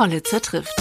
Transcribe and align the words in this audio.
Hollitzer 0.00 0.40
trifft. 0.40 0.74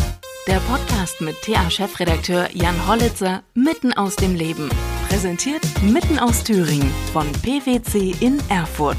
Der 0.48 0.62
Podcast 0.62 1.20
mit 1.20 1.36
TA-Chefredakteur 1.42 2.48
Jan 2.54 2.88
Hollitzer 2.88 3.44
mitten 3.54 3.92
aus 3.92 4.16
dem 4.16 4.34
Leben. 4.34 4.70
Präsentiert 5.10 5.62
mitten 5.82 6.18
aus 6.18 6.46
Thüringen 6.46 6.90
von 7.12 7.30
PwC 7.30 8.16
in 8.22 8.38
Erfurt. 8.48 8.96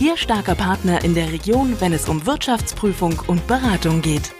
Ihr 0.00 0.16
starker 0.16 0.56
Partner 0.56 1.04
in 1.04 1.14
der 1.14 1.30
Region, 1.30 1.76
wenn 1.78 1.92
es 1.92 2.08
um 2.08 2.26
Wirtschaftsprüfung 2.26 3.22
und 3.28 3.46
Beratung 3.46 4.02
geht. 4.02 4.32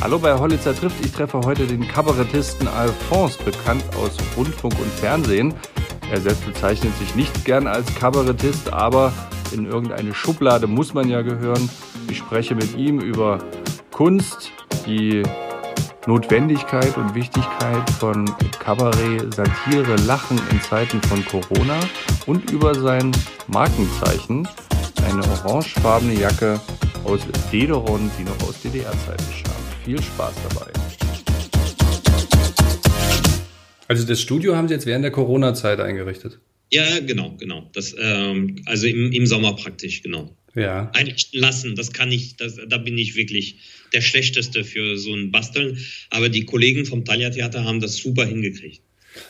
Hallo 0.00 0.16
bei 0.20 0.38
Hollitzer 0.38 0.76
trifft. 0.76 1.04
Ich 1.04 1.10
treffe 1.10 1.40
heute 1.40 1.66
den 1.66 1.88
Kabarettisten 1.88 2.68
Alphonse, 2.68 3.42
bekannt 3.42 3.82
aus 3.96 4.12
Rundfunk 4.36 4.78
und 4.78 4.92
Fernsehen. 4.92 5.54
Er 6.12 6.20
selbst 6.20 6.46
bezeichnet 6.46 6.96
sich 6.98 7.16
nicht 7.16 7.44
gern 7.44 7.66
als 7.66 7.92
Kabarettist, 7.96 8.72
aber 8.72 9.12
in 9.50 9.66
irgendeine 9.66 10.14
Schublade 10.14 10.68
muss 10.68 10.94
man 10.94 11.08
ja 11.08 11.22
gehören. 11.22 11.68
Ich 12.08 12.18
spreche 12.18 12.54
mit 12.54 12.76
ihm 12.76 13.00
über 13.00 13.40
Kunst, 13.96 14.52
die 14.86 15.22
Notwendigkeit 16.06 16.98
und 16.98 17.14
Wichtigkeit 17.14 17.88
von 17.98 18.26
Kabarett, 18.58 19.32
Satire, 19.32 19.96
Lachen 20.06 20.38
in 20.50 20.60
Zeiten 20.60 21.00
von 21.00 21.24
Corona 21.24 21.80
und 22.26 22.50
über 22.50 22.74
sein 22.74 23.10
Markenzeichen, 23.46 24.46
eine 25.02 25.22
orangefarbene 25.22 26.12
Jacke 26.12 26.60
aus 27.04 27.22
Dederon, 27.50 28.10
die 28.18 28.24
noch 28.24 28.38
aus 28.46 28.60
DDR-Zeiten 28.60 29.32
stammt. 29.32 29.56
Viel 29.86 30.02
Spaß 30.02 30.34
dabei. 30.50 30.70
Also 33.88 34.06
das 34.06 34.20
Studio 34.20 34.56
haben 34.56 34.68
Sie 34.68 34.74
jetzt 34.74 34.84
während 34.84 35.04
der 35.04 35.12
Corona-Zeit 35.12 35.80
eingerichtet? 35.80 36.38
Ja, 36.70 37.00
genau, 37.00 37.34
genau. 37.38 37.70
Das, 37.72 37.96
ähm, 37.98 38.60
also 38.66 38.88
im, 38.88 39.10
im 39.12 39.24
Sommer 39.24 39.56
praktisch, 39.56 40.02
genau. 40.02 40.36
Ja. 40.56 40.90
Einrichten 40.94 41.38
lassen, 41.38 41.76
das 41.76 41.92
kann 41.92 42.10
ich, 42.10 42.36
das, 42.36 42.56
da 42.68 42.78
bin 42.78 42.96
ich 42.96 43.14
wirklich 43.14 43.56
der 43.92 44.00
Schlechteste 44.00 44.64
für 44.64 44.96
so 44.96 45.14
ein 45.14 45.30
Basteln. 45.30 45.78
Aber 46.10 46.30
die 46.30 46.46
Kollegen 46.46 46.86
vom 46.86 47.04
Thalia 47.04 47.30
Theater 47.30 47.64
haben 47.64 47.80
das 47.80 47.96
super 47.96 48.24
hingekriegt. 48.24 48.80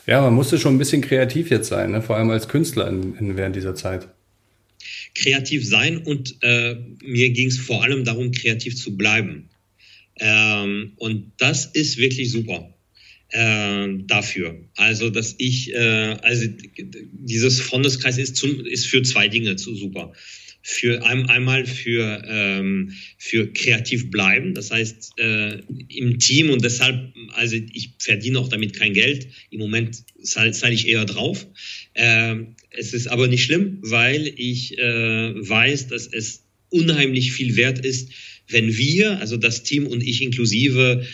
Ja, 0.05 0.21
man 0.21 0.33
musste 0.33 0.57
schon 0.57 0.75
ein 0.75 0.77
bisschen 0.77 1.01
kreativ 1.01 1.49
jetzt 1.49 1.67
sein, 1.67 1.91
ne? 1.91 2.01
vor 2.01 2.15
allem 2.15 2.29
als 2.29 2.47
Künstler 2.47 2.87
in, 2.87 3.15
in 3.17 3.37
während 3.37 3.55
dieser 3.55 3.75
Zeit. 3.75 4.07
Kreativ 5.15 5.67
sein 5.67 5.97
und 5.97 6.37
äh, 6.41 6.75
mir 7.03 7.29
ging 7.31 7.47
es 7.47 7.57
vor 7.57 7.83
allem 7.83 8.03
darum, 8.05 8.31
kreativ 8.31 8.75
zu 8.75 8.95
bleiben. 8.95 9.49
Ähm, 10.19 10.93
und 10.95 11.31
das 11.37 11.65
ist 11.65 11.97
wirklich 11.97 12.31
super 12.31 12.73
äh, 13.29 13.87
dafür. 14.05 14.55
Also, 14.75 15.09
dass 15.09 15.35
ich, 15.37 15.73
äh, 15.73 16.17
also 16.21 16.47
dieses 17.11 17.59
Freundeskreis 17.59 18.17
ist, 18.17 18.35
zum, 18.35 18.65
ist 18.65 18.87
für 18.87 19.01
zwei 19.01 19.27
Dinge 19.27 19.55
zu 19.55 19.75
super. 19.75 20.13
Für 20.69 21.05
ein, 21.05 21.29
einmal 21.29 21.65
für, 21.65 22.21
ähm, 22.27 22.91
für 23.17 23.53
kreativ 23.53 24.11
bleiben, 24.11 24.53
das 24.53 24.69
heißt 24.69 25.13
äh, 25.17 25.59
im 25.87 26.19
Team 26.19 26.49
und 26.49 26.61
deshalb, 26.61 27.13
also 27.31 27.55
ich 27.55 27.91
verdiene 27.99 28.37
auch 28.37 28.49
damit 28.49 28.75
kein 28.75 28.91
Geld. 28.91 29.29
Im 29.49 29.59
Moment 29.59 30.03
zahle 30.21 30.51
zahl 30.51 30.73
ich 30.73 30.85
eher 30.89 31.05
drauf. 31.05 31.47
Äh, 31.93 32.35
es 32.71 32.93
ist 32.93 33.07
aber 33.07 33.29
nicht 33.29 33.45
schlimm, 33.45 33.77
weil 33.81 34.27
ich 34.35 34.77
äh, 34.77 35.33
weiß, 35.49 35.87
dass 35.87 36.05
es 36.05 36.43
unheimlich 36.69 37.31
viel 37.31 37.55
wert 37.55 37.85
ist, 37.85 38.09
wenn 38.49 38.75
wir, 38.75 39.19
also 39.19 39.37
das 39.37 39.63
Team 39.63 39.87
und 39.87 40.03
ich 40.03 40.21
inklusive, 40.21 41.07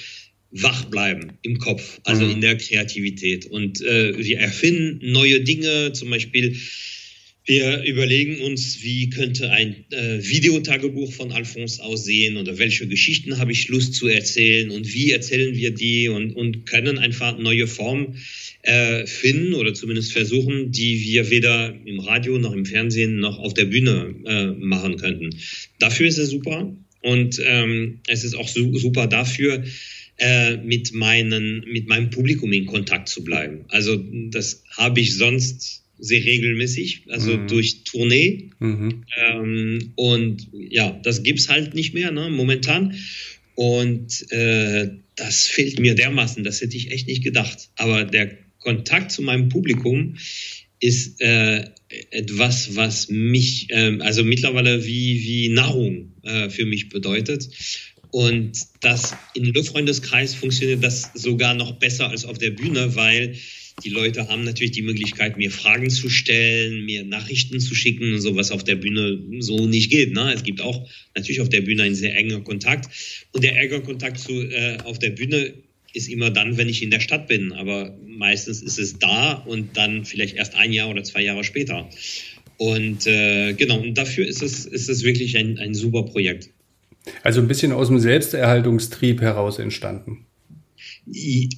wach 0.50 0.86
bleiben 0.86 1.34
im 1.44 1.60
Kopf, 1.60 2.00
also 2.06 2.26
mhm. 2.26 2.32
in 2.32 2.42
der 2.42 2.58
Kreativität. 2.58 3.46
Und 3.46 3.82
äh, 3.82 4.18
wir 4.18 4.40
erfinden 4.40 5.12
neue 5.12 5.42
Dinge, 5.42 5.94
zum 5.94 6.10
Beispiel 6.10 6.58
wir 7.46 7.84
überlegen 7.84 8.42
uns, 8.42 8.84
wie 8.84 9.10
könnte 9.10 9.52
ein 9.52 9.86
äh, 9.92 10.20
Videotagebuch 10.24 11.12
von 11.12 11.34
Alphonse 11.34 11.84
aussehen 11.84 12.38
oder 12.38 12.58
welche 12.58 12.88
Geschichten 12.88 13.38
habe 13.38 13.52
ich 13.52 13.68
Lust 13.68 13.96
zu 13.96 14.08
erzählen 14.08 14.72
und 14.72 14.94
wie 14.94 15.12
erzählen 15.12 15.54
wir 15.56 15.72
die 15.72 16.08
und, 16.08 16.32
und 16.36 16.66
können 16.66 16.98
einfach 16.98 17.38
neue 17.38 17.68
Formen 17.68 18.18
äh, 18.62 19.06
finden 19.06 19.56
oder 19.56 19.74
zumindest 19.74 20.14
versuchen, 20.14 20.72
die 20.72 21.04
wir 21.04 21.30
weder 21.30 21.76
im 21.84 22.00
Radio 22.00 22.38
noch 22.38 22.54
im 22.54 22.66
Fernsehen 22.66 23.20
noch 23.20 23.40
auf 23.40 23.54
der 23.54 23.66
Bühne 23.66 24.16
äh, 24.26 24.46
machen 24.66 24.96
könnten. 24.96 25.36
Dafür 25.80 26.08
ist 26.08 26.20
es 26.20 26.30
super 26.30 26.74
und 27.02 27.42
ähm, 27.44 28.00
es 28.08 28.24
ist 28.24 28.36
auch 28.36 28.48
su 28.48 28.78
super 28.78 29.08
dafür, 29.08 29.66
äh, 30.18 30.58
mit, 30.58 30.94
meinen, 30.94 31.66
mit 31.68 31.88
meinem 31.88 32.10
Publikum 32.10 32.54
in 32.54 32.68
Kontakt 32.68 33.10
zu 33.10 33.24
bleiben. 33.24 33.66
Also 33.68 33.98
das 34.30 34.64
habe 34.78 35.02
ich 35.02 35.18
sonst 35.18 35.83
sehr 36.04 36.24
regelmäßig, 36.26 37.04
also 37.08 37.38
mhm. 37.38 37.48
durch 37.48 37.86
Tournee. 37.86 38.50
Mhm. 38.60 39.06
Ähm, 39.18 39.94
und 39.96 40.50
ja, 40.52 41.00
das 41.02 41.24
gibt 41.24 41.40
es 41.40 41.48
halt 41.48 41.74
nicht 41.74 41.94
mehr 41.94 42.12
ne, 42.12 42.30
momentan. 42.30 42.94
Und 43.56 44.30
äh, 44.32 44.90
das 45.16 45.46
fehlt 45.46 45.80
mir 45.80 45.96
dermaßen, 45.96 46.44
das 46.44 46.60
hätte 46.60 46.76
ich 46.76 46.92
echt 46.92 47.08
nicht 47.08 47.24
gedacht. 47.24 47.70
Aber 47.78 48.04
der 48.04 48.38
Kontakt 48.60 49.12
zu 49.12 49.22
meinem 49.22 49.48
Publikum 49.48 50.18
ist 50.82 51.22
äh, 51.22 51.70
etwas, 52.12 52.76
was 52.76 53.08
mich, 53.08 53.68
äh, 53.70 53.98
also 54.00 54.26
mittlerweile 54.26 54.86
wie, 54.86 55.24
wie 55.24 55.50
Nahrung 55.50 56.12
äh, 56.24 56.50
für 56.50 56.66
mich 56.66 56.90
bedeutet. 56.90 57.48
Und 58.12 58.58
das 58.82 59.16
in 59.34 59.46
Luftfreundeskreis 59.46 60.36
funktioniert 60.36 60.84
das 60.84 61.12
sogar 61.14 61.54
noch 61.54 61.80
besser 61.80 62.10
als 62.10 62.26
auf 62.26 62.38
der 62.38 62.52
Bühne, 62.52 62.96
weil 62.96 63.38
die 63.84 63.90
Leute 63.90 64.28
haben 64.28 64.44
natürlich 64.44 64.72
die 64.72 64.82
Möglichkeit, 64.82 65.38
mir 65.38 65.50
Fragen 65.50 65.90
zu 65.90 66.10
stellen, 66.10 66.86
mir 66.86 67.04
Nachrichten 67.04 67.60
zu 67.60 67.74
schicken 67.74 68.14
und 68.14 68.22
so, 68.22 68.36
was 68.36 68.52
auf 68.52 68.64
der 68.64 68.76
Bühne 68.76 69.20
so 69.40 69.66
nicht 69.66 69.90
geht. 69.90 70.14
Ne? 70.14 70.32
Es 70.34 70.44
gibt 70.44 70.62
auch 70.62 70.88
natürlich 71.16 71.42
auf 71.42 71.50
der 71.50 71.62
Bühne 71.62 71.84
einen 71.84 71.96
sehr 71.96 72.16
engen 72.16 72.44
Kontakt. 72.44 72.90
Und 73.32 73.44
der 73.44 73.58
enge 73.58 73.82
Kontakt 73.82 74.20
zu, 74.20 74.32
äh, 74.34 74.78
auf 74.84 75.00
der 75.00 75.10
Bühne 75.10 75.54
ist 75.94 76.08
immer 76.08 76.30
dann, 76.30 76.58
wenn 76.58 76.70
ich 76.70 76.84
in 76.84 76.92
der 76.92 77.00
Stadt 77.00 77.28
bin. 77.28 77.52
Aber 77.52 77.98
meistens 78.06 78.62
ist 78.62 78.80
es 78.80 79.00
da 79.00 79.34
und 79.34 79.76
dann 79.76 80.06
vielleicht 80.06 80.36
erst 80.36 80.56
ein 80.56 80.72
Jahr 80.72 80.90
oder 80.90 81.04
zwei 81.04 81.22
Jahre 81.22 81.44
später. 81.44 81.90
Und 82.58 83.08
äh, 83.08 83.54
genau, 83.54 83.80
und 83.80 83.98
dafür 83.98 84.28
ist 84.28 84.44
es, 84.44 84.66
ist 84.66 84.90
es 84.90 85.04
wirklich 85.04 85.38
ein, 85.38 85.58
ein 85.58 85.74
super 85.74 86.04
Projekt. 86.04 86.50
Also 87.24 87.42
ein 87.42 87.48
bisschen 87.48 87.72
aus 87.72 87.88
dem 87.88 88.00
Selbsterhaltungstrieb 88.00 89.22
heraus 89.22 89.60
entstanden. 89.60 90.26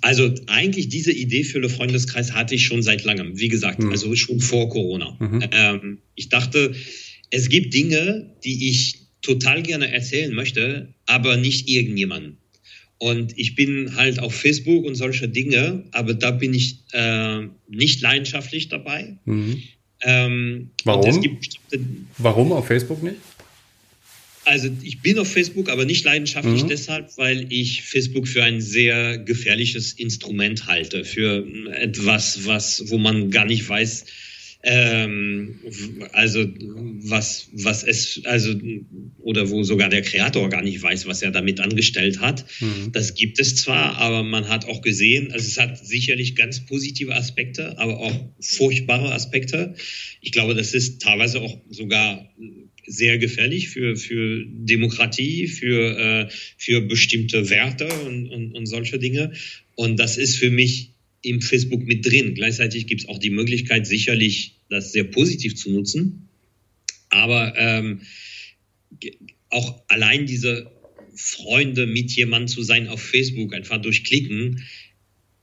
Also 0.02 0.34
eigentlich 0.48 0.90
diese 0.90 1.12
Idee 1.12 1.44
für 1.44 1.60
Le 1.60 1.70
Freundeskreis 1.70 2.34
hatte 2.34 2.56
ich 2.56 2.66
schon 2.66 2.82
seit 2.82 3.04
langem, 3.04 3.38
wie 3.38 3.48
gesagt, 3.48 3.80
mhm. 3.80 3.92
also 3.92 4.16
schon 4.16 4.40
vor 4.40 4.70
Corona. 4.70 5.16
Mhm. 5.20 5.44
Ähm, 5.52 5.98
ich 6.16 6.30
dachte, 6.30 6.74
es 7.30 7.50
gibt 7.50 7.74
Dinge, 7.74 8.32
die 8.44 8.70
ich 8.70 9.02
total 9.22 9.62
gerne 9.62 9.92
erzählen 9.92 10.34
möchte, 10.34 10.94
aber 11.06 11.38
nicht 11.38 11.70
irgendjemandem. 11.70 12.38
Und 12.98 13.38
ich 13.38 13.56
bin 13.56 13.96
halt 13.96 14.20
auf 14.20 14.34
Facebook 14.34 14.86
und 14.86 14.96
solche 14.96 15.28
Dinge, 15.28 15.84
aber 15.92 16.14
da 16.14 16.32
bin 16.32 16.54
ich 16.54 16.80
äh, 16.94 17.42
nicht 17.68 18.02
leidenschaftlich 18.02 18.70
dabei. 18.70 19.18
Mhm. 19.26 19.62
Ähm, 20.02 20.70
Warum? 20.86 21.38
Warum 22.18 22.52
auf 22.52 22.68
Facebook 22.68 23.04
nicht? 23.04 23.18
Also 24.46 24.70
ich 24.84 25.02
bin 25.02 25.18
auf 25.20 25.32
Facebook, 25.32 25.70
aber 25.70 25.86
nicht 25.86 26.06
leidenschaftlich 26.06 26.64
mhm. 26.64 26.68
deshalb, 26.68 27.18
weil 27.18 27.48
ich 27.52 27.82
Facebook 27.82 28.28
für 28.28 28.44
ein 28.44 28.62
sehr 28.62 29.18
gefährliches 29.18 29.94
Instrument 29.94 30.68
halte, 30.68 31.04
für 31.04 31.46
etwas, 31.74 32.46
was, 32.46 32.90
wo 32.90 32.98
man 32.98 33.32
gar 33.32 33.46
nicht 33.46 33.68
weiß, 33.68 34.06
ähm, 34.68 35.60
also 36.12 36.44
was, 37.04 37.50
was 37.54 37.84
es, 37.84 38.22
also 38.26 38.56
oder 39.20 39.52
wo 39.52 39.64
sogar 39.64 39.90
der 39.90 40.02
Kreator 40.02 40.50
gar 40.50 40.64
nicht 40.64 40.82
weiß, 40.82 41.06
was 41.06 41.22
er 41.22 41.30
damit 41.30 41.60
angestellt 41.60 42.20
hat. 42.20 42.46
Mhm. 42.60 42.92
Das 42.92 43.14
gibt 43.14 43.40
es 43.40 43.58
zwar, 43.58 43.98
aber 43.98 44.24
man 44.24 44.50
hat 44.50 44.66
auch 44.66 44.82
gesehen, 44.82 45.32
also 45.32 45.46
es 45.46 45.60
hat 45.60 45.86
sicherlich 45.86 46.36
ganz 46.36 46.66
positive 46.66 47.16
Aspekte, 47.16 47.78
aber 47.78 48.00
auch 48.00 48.30
furchtbare 48.40 49.14
Aspekte. 49.14 49.76
Ich 50.22 50.32
glaube, 50.32 50.56
das 50.56 50.74
ist 50.74 51.00
teilweise 51.00 51.42
auch 51.42 51.62
sogar 51.70 52.28
sehr 52.88 53.18
gefährlich 53.18 53.70
für, 53.70 53.96
für 53.96 54.46
Demokratie, 54.48 55.48
für, 55.48 55.98
äh, 55.98 56.30
für 56.58 56.82
bestimmte 56.82 57.50
Werte 57.50 57.88
und, 58.06 58.30
und, 58.30 58.52
und 58.54 58.66
solche 58.66 59.00
Dinge. 59.00 59.34
Und 59.76 59.98
das 59.98 60.18
ist 60.18 60.38
für 60.38 60.50
mich 60.50 60.92
im 61.22 61.42
Facebook 61.42 61.86
mit 61.86 62.06
drin. 62.06 62.36
Gleichzeitig 62.36 62.88
gibt 62.88 63.02
es 63.02 63.08
auch 63.08 63.18
die 63.18 63.32
Möglichkeit, 63.32 63.88
sicherlich 63.88 64.60
das 64.70 64.92
sehr 64.92 65.04
positiv 65.06 65.56
zu 65.56 65.72
nutzen. 65.72 66.30
Aber 67.10 67.54
ähm, 67.58 68.02
auch 69.50 69.84
allein 69.88 70.26
diese 70.26 70.72
Freunde 71.16 71.88
mit 71.88 72.12
jemandem 72.12 72.48
zu 72.48 72.62
sein 72.64 72.88
auf 72.88 73.02
Facebook, 73.02 73.54
einfach 73.54 73.82
durchklicken, 73.82 74.64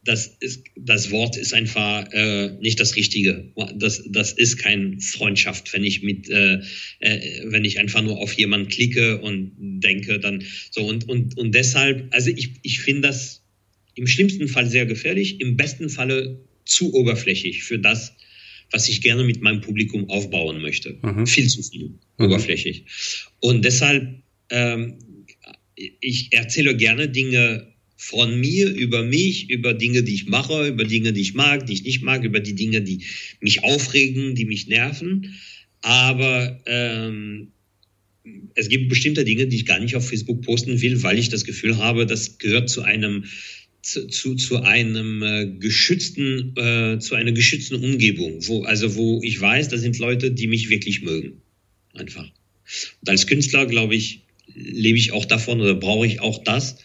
das, 0.04 0.36
ist, 0.40 0.64
das 0.76 1.10
Wort 1.10 1.36
ist 1.36 1.54
einfach 1.54 2.06
äh, 2.12 2.50
nicht 2.60 2.80
das 2.80 2.96
Richtige. 2.96 3.52
Das, 3.76 4.02
das 4.08 4.32
ist 4.32 4.58
keine 4.58 5.00
Freundschaft, 5.00 5.72
wenn 5.72 5.84
ich 5.84 6.02
mit, 6.02 6.28
äh, 6.28 6.60
äh, 6.98 7.42
wenn 7.44 7.64
ich 7.64 7.78
einfach 7.78 8.02
nur 8.02 8.18
auf 8.18 8.32
jemanden 8.32 8.68
klicke 8.68 9.20
und 9.20 9.52
denke, 9.58 10.18
dann 10.18 10.44
so 10.70 10.82
und, 10.82 11.08
und, 11.08 11.38
und 11.38 11.54
deshalb, 11.54 12.12
also 12.12 12.30
ich, 12.30 12.54
ich 12.62 12.80
finde 12.80 13.08
das 13.08 13.44
im 13.94 14.06
schlimmsten 14.06 14.48
Fall 14.48 14.68
sehr 14.68 14.86
gefährlich, 14.86 15.40
im 15.40 15.56
besten 15.56 15.88
Falle 15.88 16.40
zu 16.64 16.94
oberflächlich 16.94 17.62
für 17.62 17.78
das, 17.78 18.14
was 18.70 18.88
ich 18.88 19.02
gerne 19.02 19.22
mit 19.22 19.42
meinem 19.42 19.60
Publikum 19.60 20.08
aufbauen 20.08 20.62
möchte. 20.62 20.98
Mhm. 21.02 21.26
Viel 21.26 21.46
zu 21.48 21.62
viel 21.62 21.90
mhm. 22.18 22.24
oberflächlich. 22.24 22.84
Und 23.40 23.64
deshalb 23.64 24.22
ähm, 24.50 24.98
ich 26.00 26.32
erzähle 26.32 26.76
gerne 26.76 27.08
Dinge 27.08 27.71
von 28.02 28.40
mir, 28.40 28.68
über 28.68 29.04
mich, 29.04 29.48
über 29.48 29.74
Dinge, 29.74 30.02
die 30.02 30.14
ich 30.14 30.26
mache, 30.26 30.66
über 30.66 30.84
Dinge, 30.84 31.12
die 31.12 31.20
ich 31.20 31.34
mag, 31.34 31.66
die 31.66 31.72
ich 31.72 31.84
nicht 31.84 32.02
mag, 32.02 32.24
über 32.24 32.40
die 32.40 32.54
Dinge, 32.54 32.82
die 32.82 33.04
mich 33.40 33.62
aufregen, 33.62 34.34
die 34.34 34.44
mich 34.44 34.66
nerven. 34.66 35.36
Aber 35.82 36.60
ähm, 36.66 37.52
es 38.56 38.68
gibt 38.68 38.88
bestimmte 38.88 39.24
Dinge, 39.24 39.46
die 39.46 39.54
ich 39.54 39.66
gar 39.66 39.78
nicht 39.78 39.94
auf 39.94 40.08
Facebook 40.08 40.42
posten 40.42 40.82
will, 40.82 41.00
weil 41.04 41.16
ich 41.16 41.28
das 41.28 41.44
Gefühl 41.44 41.78
habe, 41.78 42.04
das 42.04 42.38
gehört 42.38 42.68
zu 42.70 42.82
einem 42.82 43.24
zu, 43.82 44.08
zu, 44.08 44.62
einem 44.62 45.22
äh, 45.22 45.46
geschützten, 45.58 46.56
äh, 46.56 46.98
zu 46.98 47.14
einer 47.14 47.32
geschützten 47.32 47.76
Umgebung, 47.76 48.46
wo, 48.46 48.64
also 48.64 48.96
wo 48.96 49.20
ich 49.22 49.40
weiß, 49.40 49.68
da 49.68 49.78
sind 49.78 49.98
Leute, 49.98 50.32
die 50.32 50.48
mich 50.48 50.68
wirklich 50.68 51.02
mögen. 51.02 51.40
Einfach. 51.94 52.28
Und 53.00 53.08
als 53.08 53.26
Künstler, 53.26 53.66
glaube 53.66 53.94
ich, 53.94 54.22
lebe 54.54 54.98
ich 54.98 55.12
auch 55.12 55.24
davon 55.24 55.60
oder 55.60 55.74
brauche 55.74 56.06
ich 56.06 56.20
auch 56.20 56.42
das, 56.44 56.76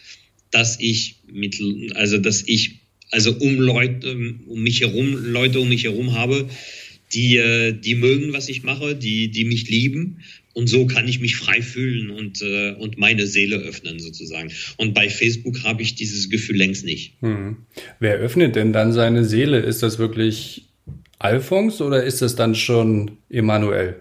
dass 0.50 0.78
ich 0.80 1.16
mit, 1.30 1.60
also 1.94 2.18
dass 2.18 2.42
ich, 2.46 2.80
also 3.10 3.32
um 3.32 3.58
Leute, 3.58 4.16
um 4.46 4.62
mich 4.62 4.80
herum, 4.80 5.16
Leute 5.24 5.60
um 5.60 5.68
mich 5.68 5.84
herum 5.84 6.14
habe, 6.14 6.48
die, 7.12 7.36
äh, 7.36 7.72
die 7.72 7.94
mögen, 7.94 8.32
was 8.32 8.48
ich 8.48 8.62
mache, 8.62 8.94
die, 8.94 9.30
die 9.30 9.44
mich 9.44 9.68
lieben. 9.68 10.18
Und 10.52 10.66
so 10.66 10.86
kann 10.86 11.06
ich 11.06 11.20
mich 11.20 11.36
frei 11.36 11.62
fühlen 11.62 12.10
und, 12.10 12.42
äh, 12.42 12.72
und 12.72 12.98
meine 12.98 13.26
Seele 13.26 13.56
öffnen 13.58 14.00
sozusagen. 14.00 14.50
Und 14.76 14.92
bei 14.92 15.08
Facebook 15.08 15.62
habe 15.62 15.82
ich 15.82 15.94
dieses 15.94 16.28
Gefühl 16.30 16.56
längst 16.56 16.84
nicht. 16.84 17.14
Hm. 17.20 17.58
Wer 18.00 18.16
öffnet 18.16 18.56
denn 18.56 18.72
dann 18.72 18.92
seine 18.92 19.24
Seele? 19.24 19.60
Ist 19.60 19.82
das 19.82 19.98
wirklich 19.98 20.64
Alphons 21.18 21.80
oder 21.80 22.02
ist 22.02 22.22
das 22.22 22.34
dann 22.34 22.54
schon 22.54 23.18
Emanuel? 23.30 23.96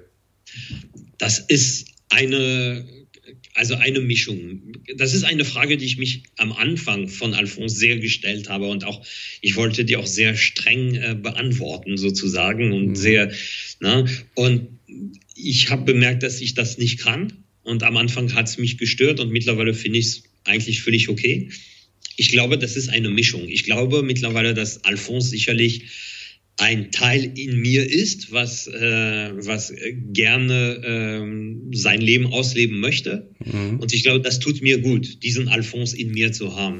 Das 1.18 1.40
ist 1.40 1.90
eine 2.10 2.86
also 3.58 3.76
eine 3.76 4.00
Mischung. 4.00 4.74
Das 4.96 5.14
ist 5.14 5.24
eine 5.24 5.44
Frage, 5.44 5.78
die 5.78 5.86
ich 5.86 5.98
mich 5.98 6.24
am 6.38 6.54
Anfang 6.54 7.08
von 7.08 7.34
Alphonse 7.34 7.76
sehr 7.76 7.98
gestellt 7.98 8.50
habe 8.50 8.70
und 8.70 8.84
auch, 8.84 9.04
ich 9.42 9.56
wollte 9.56 9.84
die 9.84 9.98
auch 9.98 10.06
sehr 10.06 10.36
streng 10.36 10.96
äh, 10.96 11.16
beantworten 11.16 11.98
sozusagen 11.98 12.72
und 12.72 12.90
mhm. 12.90 12.96
sehr, 12.96 13.32
ne? 13.80 14.06
und 14.36 14.68
ich 15.36 15.70
habe 15.70 15.86
bemerkt, 15.86 16.24
dass 16.24 16.40
ich 16.40 16.54
das 16.54 16.78
nicht 16.78 17.00
kann 17.00 17.34
und 17.64 17.84
am 17.84 17.98
Anfang 17.98 18.34
hat 18.34 18.48
es 18.48 18.58
mich 18.60 18.78
gestört 18.78 19.20
und 19.20 19.32
mittlerweile 19.32 19.74
finde 19.74 20.00
ich 20.00 20.06
es 20.06 20.24
eigentlich 20.44 20.82
völlig 20.82 21.10
okay. 21.10 21.50
Ich 22.16 22.30
glaube, 22.30 22.58
das 22.58 22.76
ist 22.76 22.90
eine 22.90 23.10
Mischung. 23.10 23.48
Ich 23.48 23.64
glaube 23.64 24.04
mittlerweile, 24.04 24.54
dass 24.54 24.84
Alphonse 24.86 25.30
sicherlich 25.30 25.84
ein 26.58 26.92
Teil 26.92 27.24
in 27.38 27.60
mir 27.60 27.90
ist, 27.90 28.32
was, 28.32 28.68
äh, 28.68 29.32
was 29.46 29.72
gerne 30.12 30.82
ähm, 30.84 31.70
sein 31.72 32.02
Leben 32.02 32.28
ausleben 32.34 32.80
möchte. 32.80 33.30
Mhm. 33.46 33.80
Und 33.80 33.94
ich 33.94 34.04
glaube, 34.04 34.22
das 34.22 34.40
tut 34.40 34.62
mir 34.62 34.80
gut, 34.80 35.24
diesen 35.24 35.50
Alphonse 35.50 35.98
in 35.98 36.12
mir 36.12 36.32
zu 36.32 36.56
haben, 36.56 36.80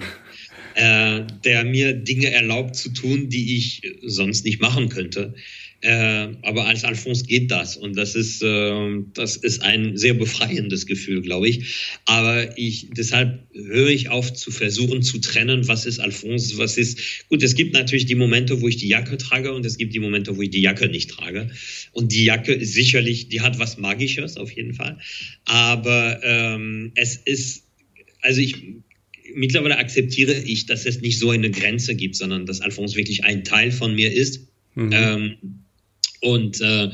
äh, 0.74 1.22
der 1.44 1.64
mir 1.64 1.94
Dinge 1.94 2.32
erlaubt 2.32 2.76
zu 2.76 2.90
tun, 2.90 3.30
die 3.30 3.56
ich 3.56 3.82
sonst 4.02 4.46
nicht 4.46 4.60
machen 4.60 4.90
könnte. 4.90 5.36
Äh, 5.82 6.30
aber 6.42 6.66
als 6.66 6.84
Alphonse 6.84 7.26
geht 7.26 7.52
das 7.52 7.78
und 7.78 7.96
das 7.96 8.16
ist, 8.16 8.42
äh, 8.42 9.02
das 9.14 9.36
ist 9.36 9.62
ein 9.62 9.96
sehr 9.96 10.16
befreiendes 10.16 10.88
Gefühl, 10.88 11.22
glaube 11.22 11.50
ich. 11.50 12.00
Aber 12.06 12.58
ich, 12.58 12.88
deshalb 12.92 13.48
höre 13.54 13.90
ich 13.90 14.10
auf 14.10 14.34
zu 14.34 14.50
versuchen 14.50 15.04
zu 15.04 15.20
trennen, 15.20 15.68
was 15.68 15.86
ist 15.86 16.00
Alphonse, 16.00 16.58
was 16.58 16.80
ist, 16.80 17.28
gut, 17.30 17.44
es 17.44 17.54
gibt 17.54 17.74
natürlich 17.74 18.08
die 18.08 18.16
Momente, 18.16 18.62
wo 18.62 18.68
ich 18.68 18.78
die 18.78 18.88
Jacke 18.88 19.18
trage 19.18 19.54
und 19.54 19.66
es 19.68 19.78
gibt 19.78 19.94
die 19.94 20.00
Momente, 20.00 20.36
wo 20.36 20.42
ich 20.42 20.50
die 20.50 20.62
Jacke 20.62 20.88
nicht 20.88 21.12
trage. 21.12 21.52
Und 21.92 22.12
die 22.12 22.26
Jacke 22.26 22.54
ist 22.54 22.74
sicherlich, 22.74 23.30
die 23.30 23.42
hat 23.42 23.60
was 23.60 23.78
Magisches 23.78 24.38
auf 24.38 24.52
jeden 24.52 24.74
Fall. 24.74 24.98
Aber 25.46 26.20
ähm, 26.24 26.92
es 26.96 27.18
ist, 27.18 27.66
also 28.22 28.42
ich, 28.42 28.56
mittlerweile 29.36 29.78
akzeptiere 29.78 30.34
ich, 30.34 30.66
dass 30.66 30.88
es 30.88 31.02
nicht 31.02 31.20
so 31.20 31.30
eine 31.30 31.52
Grenze 31.52 31.96
gibt, 31.96 32.16
sondern 32.16 32.48
dass 32.48 32.62
Alphonse 32.62 32.96
wirklich 32.96 33.26
ein 33.26 33.44
Teil 33.44 33.72
von 33.72 33.94
mir 33.94 34.12
ist. 34.12 34.48
Mhm. 34.74 34.92
Ähm, 34.92 35.38
und 36.22 36.62
äh, 36.62 36.90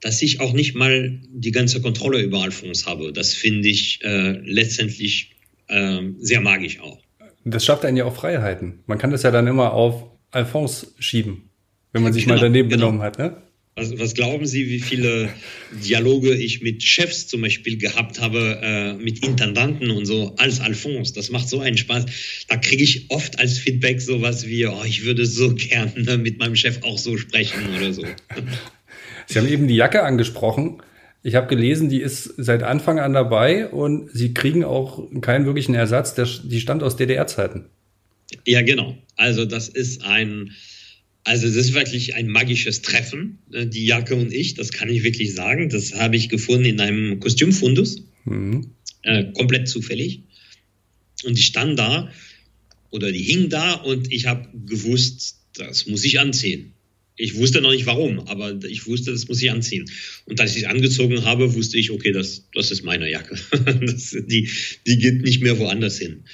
dass 0.00 0.20
ich 0.20 0.40
auch 0.40 0.52
nicht 0.52 0.74
mal 0.74 1.18
die 1.28 1.50
ganze 1.50 1.80
Kontrolle 1.80 2.20
über 2.20 2.42
Alphonse 2.42 2.84
habe, 2.86 3.12
das 3.12 3.32
finde 3.34 3.68
ich 3.68 4.00
äh, 4.02 4.32
letztendlich 4.44 5.30
äh, 5.68 6.00
sehr 6.18 6.40
magisch 6.40 6.80
auch. 6.80 6.98
Das 7.44 7.64
schafft 7.64 7.84
einen 7.84 7.96
ja 7.96 8.04
auch 8.04 8.14
Freiheiten. 8.14 8.80
Man 8.86 8.98
kann 8.98 9.10
das 9.10 9.22
ja 9.22 9.30
dann 9.30 9.46
immer 9.46 9.72
auf 9.72 10.04
Alphonse 10.30 10.88
schieben, 10.98 11.50
wenn 11.92 12.02
man 12.02 12.12
sich 12.12 12.24
genau, 12.24 12.36
mal 12.36 12.40
daneben 12.40 12.68
genau. 12.68 12.86
genommen 12.86 13.02
hat. 13.02 13.18
Ne? 13.18 13.36
Was, 13.76 13.98
was, 13.98 14.14
glauben 14.14 14.46
Sie, 14.46 14.68
wie 14.68 14.78
viele 14.78 15.30
Dialoge 15.72 16.32
ich 16.32 16.62
mit 16.62 16.84
Chefs 16.84 17.26
zum 17.26 17.40
Beispiel 17.40 17.76
gehabt 17.76 18.20
habe, 18.20 18.60
äh, 18.62 18.92
mit 18.94 19.24
Intendanten 19.24 19.90
und 19.90 20.06
so, 20.06 20.32
als 20.36 20.60
Alphonse? 20.60 21.12
Das 21.12 21.30
macht 21.30 21.48
so 21.48 21.58
einen 21.58 21.76
Spaß. 21.76 22.06
Da 22.48 22.56
kriege 22.56 22.84
ich 22.84 23.10
oft 23.10 23.40
als 23.40 23.58
Feedback 23.58 24.00
sowas 24.00 24.46
wie, 24.46 24.66
oh, 24.66 24.84
ich 24.86 25.04
würde 25.04 25.26
so 25.26 25.54
gerne 25.54 26.18
mit 26.18 26.38
meinem 26.38 26.54
Chef 26.54 26.82
auch 26.82 26.98
so 26.98 27.16
sprechen 27.16 27.74
oder 27.76 27.92
so. 27.92 28.04
Sie 29.26 29.38
haben 29.38 29.48
eben 29.48 29.66
die 29.66 29.76
Jacke 29.76 30.04
angesprochen. 30.04 30.80
Ich 31.24 31.34
habe 31.34 31.48
gelesen, 31.48 31.88
die 31.88 32.00
ist 32.00 32.34
seit 32.36 32.62
Anfang 32.62 33.00
an 33.00 33.12
dabei 33.12 33.66
und 33.68 34.10
Sie 34.12 34.34
kriegen 34.34 34.62
auch 34.62 35.02
keinen 35.20 35.46
wirklichen 35.46 35.74
Ersatz. 35.74 36.14
Der, 36.14 36.28
die 36.44 36.60
stammt 36.60 36.82
aus 36.84 36.96
DDR-Zeiten. 36.96 37.64
Ja, 38.46 38.62
genau. 38.62 38.96
Also 39.16 39.46
das 39.46 39.68
ist 39.68 40.04
ein 40.04 40.52
also 41.24 41.46
das 41.46 41.56
ist 41.56 41.74
wirklich 41.74 42.14
ein 42.14 42.28
magisches 42.28 42.82
Treffen, 42.82 43.38
äh, 43.50 43.66
die 43.66 43.86
Jacke 43.86 44.14
und 44.14 44.32
ich, 44.32 44.54
das 44.54 44.72
kann 44.72 44.90
ich 44.90 45.02
wirklich 45.02 45.34
sagen. 45.34 45.70
Das 45.70 45.94
habe 45.94 46.16
ich 46.16 46.28
gefunden 46.28 46.66
in 46.66 46.80
einem 46.80 47.18
Kostümfundus, 47.18 48.04
mhm. 48.26 48.70
äh, 49.02 49.24
komplett 49.32 49.68
zufällig. 49.68 50.22
Und 51.24 51.38
die 51.38 51.42
stand 51.42 51.78
da 51.78 52.12
oder 52.90 53.10
die 53.10 53.22
hing 53.22 53.48
da 53.48 53.72
und 53.72 54.12
ich 54.12 54.26
habe 54.26 54.48
gewusst, 54.66 55.40
das 55.54 55.86
muss 55.86 56.04
ich 56.04 56.20
anziehen. 56.20 56.72
Ich 57.16 57.36
wusste 57.36 57.60
noch 57.60 57.70
nicht 57.70 57.86
warum, 57.86 58.18
aber 58.20 58.58
ich 58.64 58.86
wusste, 58.86 59.12
das 59.12 59.28
muss 59.28 59.40
ich 59.40 59.50
anziehen. 59.50 59.88
Und 60.26 60.40
als 60.40 60.56
ich 60.56 60.64
es 60.64 60.68
angezogen 60.68 61.24
habe, 61.24 61.54
wusste 61.54 61.78
ich, 61.78 61.92
okay, 61.92 62.12
das, 62.12 62.48
das 62.52 62.70
ist 62.72 62.82
meine 62.82 63.08
Jacke. 63.08 63.38
das, 63.86 64.10
die, 64.10 64.50
die 64.86 64.98
geht 64.98 65.22
nicht 65.22 65.40
mehr 65.40 65.58
woanders 65.58 65.98
hin. 65.98 66.24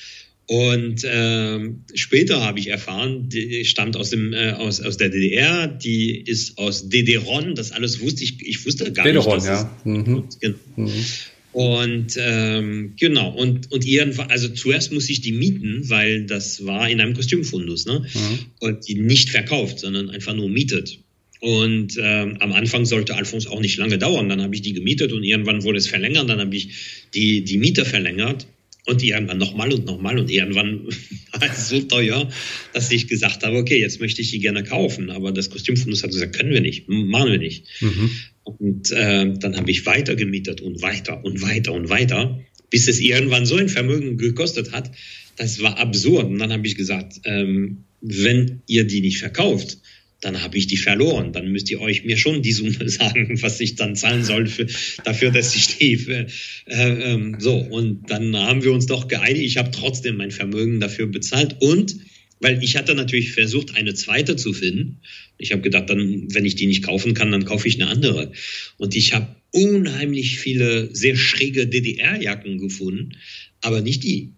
Und 0.50 1.04
äh, 1.04 1.60
später 1.94 2.40
habe 2.40 2.58
ich 2.58 2.66
erfahren, 2.70 3.28
die 3.28 3.64
stammt 3.64 3.96
aus, 3.96 4.10
dem, 4.10 4.32
äh, 4.32 4.50
aus, 4.50 4.80
aus 4.80 4.96
der 4.96 5.08
DDR, 5.08 5.68
die 5.68 6.10
ist 6.10 6.58
aus 6.58 6.88
DDR-RON, 6.88 7.54
das 7.54 7.70
alles 7.70 8.00
wusste 8.00 8.24
ich, 8.24 8.44
ich 8.44 8.66
wusste 8.66 8.90
gar 8.92 9.04
DDR-RON, 9.04 9.36
nicht. 9.36 9.46
ja. 9.46 9.80
Mhm. 9.84 10.24
Genau. 10.40 10.58
Mhm. 10.74 11.04
Und 11.52 12.16
ähm, 12.18 12.94
genau, 12.98 13.30
und, 13.30 13.70
und 13.70 13.86
irgendwann, 13.86 14.28
also 14.28 14.48
zuerst 14.48 14.92
muss 14.92 15.08
ich 15.08 15.20
die 15.20 15.30
mieten, 15.30 15.88
weil 15.88 16.26
das 16.26 16.66
war 16.66 16.90
in 16.90 17.00
einem 17.00 17.14
Kostümfundus, 17.14 17.86
ne? 17.86 18.04
Mhm. 18.12 18.38
Und 18.58 18.88
die 18.88 18.96
nicht 18.96 19.30
verkauft, 19.30 19.78
sondern 19.78 20.10
einfach 20.10 20.34
nur 20.34 20.48
mietet. 20.48 20.98
Und 21.38 21.96
ähm, 22.02 22.38
am 22.40 22.52
Anfang 22.52 22.86
sollte 22.86 23.14
Alphonse 23.14 23.48
auch 23.48 23.60
nicht 23.60 23.76
lange 23.76 23.98
dauern. 23.98 24.28
Dann 24.28 24.42
habe 24.42 24.56
ich 24.56 24.62
die 24.62 24.72
gemietet 24.72 25.12
und 25.12 25.22
irgendwann 25.22 25.62
wurde 25.62 25.78
es 25.78 25.86
verlängert. 25.86 26.28
Dann 26.28 26.40
habe 26.40 26.56
ich 26.56 26.70
die, 27.14 27.44
die 27.44 27.58
Miete 27.58 27.84
verlängert. 27.84 28.48
Und 28.86 29.02
irgendwann 29.02 29.38
nochmal 29.38 29.72
und 29.72 29.84
nochmal 29.84 30.18
und 30.18 30.30
irgendwann 30.30 30.86
war 31.32 31.50
es 31.50 31.68
so 31.68 31.80
teuer, 31.80 32.28
dass 32.72 32.90
ich 32.90 33.08
gesagt 33.08 33.44
habe, 33.44 33.56
okay, 33.56 33.78
jetzt 33.78 34.00
möchte 34.00 34.22
ich 34.22 34.30
die 34.30 34.40
gerne 34.40 34.64
kaufen. 34.64 35.10
Aber 35.10 35.32
das 35.32 35.50
Kostümfundus 35.50 36.02
hat 36.02 36.10
gesagt, 36.10 36.36
können 36.36 36.50
wir 36.50 36.60
nicht, 36.60 36.88
machen 36.88 37.30
wir 37.30 37.38
nicht. 37.38 37.66
Mhm. 37.80 38.10
Und 38.44 38.90
äh, 38.90 39.32
dann 39.38 39.56
habe 39.56 39.70
ich 39.70 39.86
weiter 39.86 40.16
gemietet 40.16 40.60
und 40.60 40.82
weiter 40.82 41.24
und 41.24 41.42
weiter 41.42 41.72
und 41.72 41.88
weiter, 41.88 42.40
bis 42.70 42.88
es 42.88 43.00
irgendwann 43.00 43.46
so 43.46 43.56
ein 43.56 43.68
Vermögen 43.68 44.16
gekostet 44.16 44.72
hat. 44.72 44.90
Das 45.36 45.62
war 45.62 45.78
absurd. 45.78 46.26
Und 46.26 46.38
dann 46.38 46.52
habe 46.52 46.66
ich 46.66 46.76
gesagt, 46.76 47.20
ähm, 47.24 47.84
wenn 48.00 48.62
ihr 48.66 48.84
die 48.84 49.02
nicht 49.02 49.18
verkauft, 49.18 49.78
dann 50.20 50.42
habe 50.42 50.58
ich 50.58 50.66
die 50.66 50.76
verloren. 50.76 51.32
Dann 51.32 51.50
müsst 51.50 51.70
ihr 51.70 51.80
euch 51.80 52.04
mir 52.04 52.16
schon 52.16 52.42
die 52.42 52.52
Summe 52.52 52.88
sagen, 52.88 53.40
was 53.42 53.60
ich 53.60 53.76
dann 53.76 53.96
zahlen 53.96 54.24
soll 54.24 54.46
für, 54.46 54.66
dafür, 55.04 55.30
dass 55.30 55.54
ich 55.56 55.78
die 55.78 55.94
äh, 56.08 56.26
äh, 56.66 57.32
so. 57.38 57.56
Und 57.56 58.10
dann 58.10 58.36
haben 58.36 58.62
wir 58.62 58.72
uns 58.72 58.86
doch 58.86 59.08
geeinigt. 59.08 59.44
Ich 59.44 59.56
habe 59.56 59.70
trotzdem 59.70 60.16
mein 60.16 60.30
Vermögen 60.30 60.80
dafür 60.80 61.06
bezahlt 61.06 61.56
und 61.60 61.96
weil 62.40 62.62
ich 62.64 62.76
hatte 62.76 62.94
natürlich 62.94 63.32
versucht, 63.32 63.76
eine 63.76 63.92
zweite 63.92 64.34
zu 64.34 64.54
finden. 64.54 65.02
Ich 65.36 65.52
habe 65.52 65.60
gedacht, 65.60 65.90
dann, 65.90 66.26
wenn 66.32 66.46
ich 66.46 66.54
die 66.54 66.66
nicht 66.66 66.82
kaufen 66.82 67.12
kann, 67.12 67.30
dann 67.30 67.44
kaufe 67.44 67.68
ich 67.68 67.74
eine 67.74 67.90
andere. 67.90 68.32
Und 68.78 68.96
ich 68.96 69.12
habe 69.12 69.36
unheimlich 69.52 70.38
viele 70.38 70.94
sehr 70.94 71.16
schräge 71.16 71.66
DDR-Jacken 71.66 72.58
gefunden, 72.58 73.16
aber 73.60 73.82
nicht 73.82 74.04
die. 74.04 74.32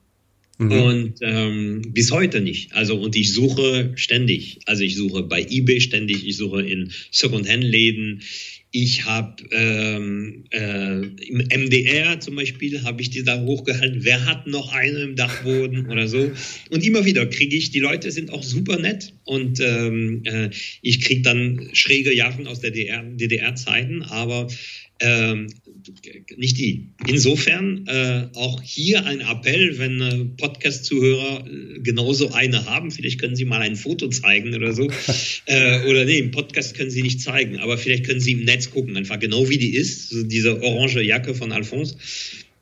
Mhm. 0.67 0.73
Und 0.73 1.15
ähm, 1.21 1.83
bis 1.89 2.11
heute 2.11 2.41
nicht. 2.41 2.73
Also, 2.75 2.97
und 2.97 3.17
ich 3.17 3.33
suche 3.33 3.93
ständig. 3.97 4.61
Also 4.67 4.83
ich 4.83 4.97
suche 4.97 5.23
bei 5.23 5.43
eBay 5.49 5.81
ständig, 5.81 6.27
ich 6.27 6.37
suche 6.37 6.63
in 6.63 6.91
Secondhand-Läden. 7.11 8.23
Ich 8.75 9.05
habe 9.05 9.45
ähm, 9.51 10.45
äh, 10.51 11.03
im 11.03 11.39
MDR 11.39 12.21
zum 12.21 12.37
Beispiel, 12.37 12.83
habe 12.83 13.03
ich 13.03 13.11
die 13.11 13.23
da 13.23 13.39
hochgehalten, 13.43 14.03
wer 14.03 14.25
hat 14.25 14.47
noch 14.47 14.73
eine 14.73 15.01
im 15.01 15.15
Dachboden 15.15 15.91
oder 15.91 16.09
so. 16.09 16.31
Und 16.71 16.83
immer 16.83 17.05
wieder 17.05 17.27
kriege 17.27 17.55
ich, 17.55 17.71
die 17.71 17.81
Leute 17.81 18.11
sind 18.11 18.31
auch 18.31 18.43
super 18.43 18.79
nett 18.79 19.13
und 19.25 19.61
ähm, 19.61 20.23
äh, 20.25 20.49
ich 20.81 21.03
kriege 21.03 21.21
dann 21.21 21.69
schräge 21.75 22.15
Jacken 22.15 22.47
aus 22.47 22.61
der 22.61 22.71
DDR-Zeiten, 22.71 24.05
aber 24.05 24.49
ähm, 25.01 25.49
nicht 26.37 26.59
die. 26.59 26.89
Insofern 27.07 27.87
äh, 27.87 28.29
auch 28.35 28.63
hier 28.63 29.05
ein 29.07 29.21
Appell, 29.21 29.79
wenn 29.79 30.01
äh, 30.01 30.25
Podcast-Zuhörer 30.37 31.47
äh, 31.47 31.81
genauso 31.81 32.33
eine 32.33 32.67
haben, 32.67 32.91
vielleicht 32.91 33.21
können 33.21 33.37
Sie 33.37 33.45
mal 33.45 33.61
ein 33.61 33.77
Foto 33.77 34.09
zeigen 34.09 34.55
oder 34.55 34.73
so. 34.73 34.89
äh, 35.47 35.89
oder 35.89 36.05
nee, 36.05 36.19
im 36.19 36.31
Podcast 36.31 36.77
können 36.77 36.91
Sie 36.91 37.03
nicht 37.03 37.21
zeigen, 37.21 37.59
aber 37.59 37.79
vielleicht 37.79 38.07
können 38.07 38.21
Sie 38.21 38.33
im 38.33 38.45
Netz 38.45 38.71
gucken, 38.71 38.97
einfach 38.97 39.19
genau 39.19 39.49
wie 39.49 39.59
die 39.59 39.75
ist, 39.75 40.11
so 40.11 40.23
diese 40.23 40.63
orange 40.63 41.03
Jacke 41.03 41.35
von 41.35 41.53
Alphonse. 41.53 41.97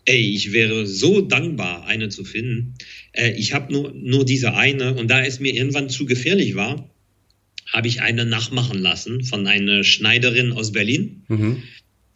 Ey, 0.04 0.34
ich 0.34 0.52
wäre 0.52 0.86
so 0.86 1.20
dankbar, 1.20 1.86
eine 1.86 2.08
zu 2.08 2.24
finden. 2.24 2.74
Äh, 3.12 3.32
ich 3.32 3.52
habe 3.54 3.72
nur, 3.72 3.92
nur 3.92 4.24
diese 4.24 4.54
eine 4.54 4.94
und 4.94 5.10
da 5.10 5.22
es 5.22 5.40
mir 5.40 5.54
irgendwann 5.54 5.88
zu 5.88 6.06
gefährlich 6.06 6.54
war, 6.54 6.90
habe 7.72 7.88
ich 7.88 8.02
eine 8.02 8.26
nachmachen 8.26 8.80
lassen 8.80 9.22
von 9.22 9.46
einer 9.46 9.84
Schneiderin 9.84 10.52
aus 10.52 10.72
Berlin, 10.72 11.22
mhm. 11.28 11.62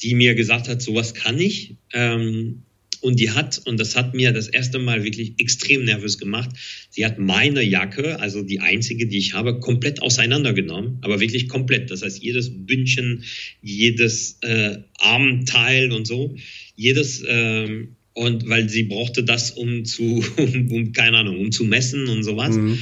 Die 0.05 0.15
mir 0.15 0.35
gesagt 0.35 0.69
hat, 0.69 0.83
sowas 0.83 1.15
kann 1.15 1.41
ich. 1.41 1.77
Ähm, 1.93 2.63
und 3.01 3.21
die 3.21 3.31
hat, 3.31 3.61
und 3.67 3.79
das 3.79 3.97
hat 3.97 4.15
mir 4.15 4.33
das 4.33 4.49
erste 4.49 4.79
Mal 4.79 5.05
wirklich 5.05 5.35
extrem 5.37 5.85
nervös 5.85 6.17
gemacht, 6.17 6.51
sie 6.89 7.05
hat 7.05 7.19
meine 7.19 7.63
Jacke, 7.63 8.19
also 8.19 8.43
die 8.43 8.61
einzige, 8.61 9.07
die 9.07 9.19
ich 9.19 9.35
habe, 9.35 9.61
komplett 9.61 10.01
auseinandergenommen, 10.01 10.99
aber 11.03 11.21
wirklich 11.21 11.49
komplett. 11.49 11.91
Das 11.91 12.03
heißt, 12.03 12.23
jedes 12.23 12.51
Bündchen, 12.67 13.25
jedes 13.61 14.39
äh, 14.41 14.79
Armteil 14.99 15.93
und 15.93 16.07
so, 16.07 16.35
jedes, 16.77 17.23
ähm, 17.29 17.97
und 18.15 18.49
weil 18.49 18.71
sie 18.71 18.85
brauchte 18.85 19.23
das, 19.23 19.51
um 19.51 19.85
zu, 19.85 20.25
um, 20.39 20.73
um, 20.73 20.93
keine 20.93 21.19
Ahnung, 21.19 21.39
um 21.39 21.53
zu 21.53 21.65
messen 21.65 22.09
und 22.09 22.23
sowas. 22.23 22.57
Mhm. 22.57 22.79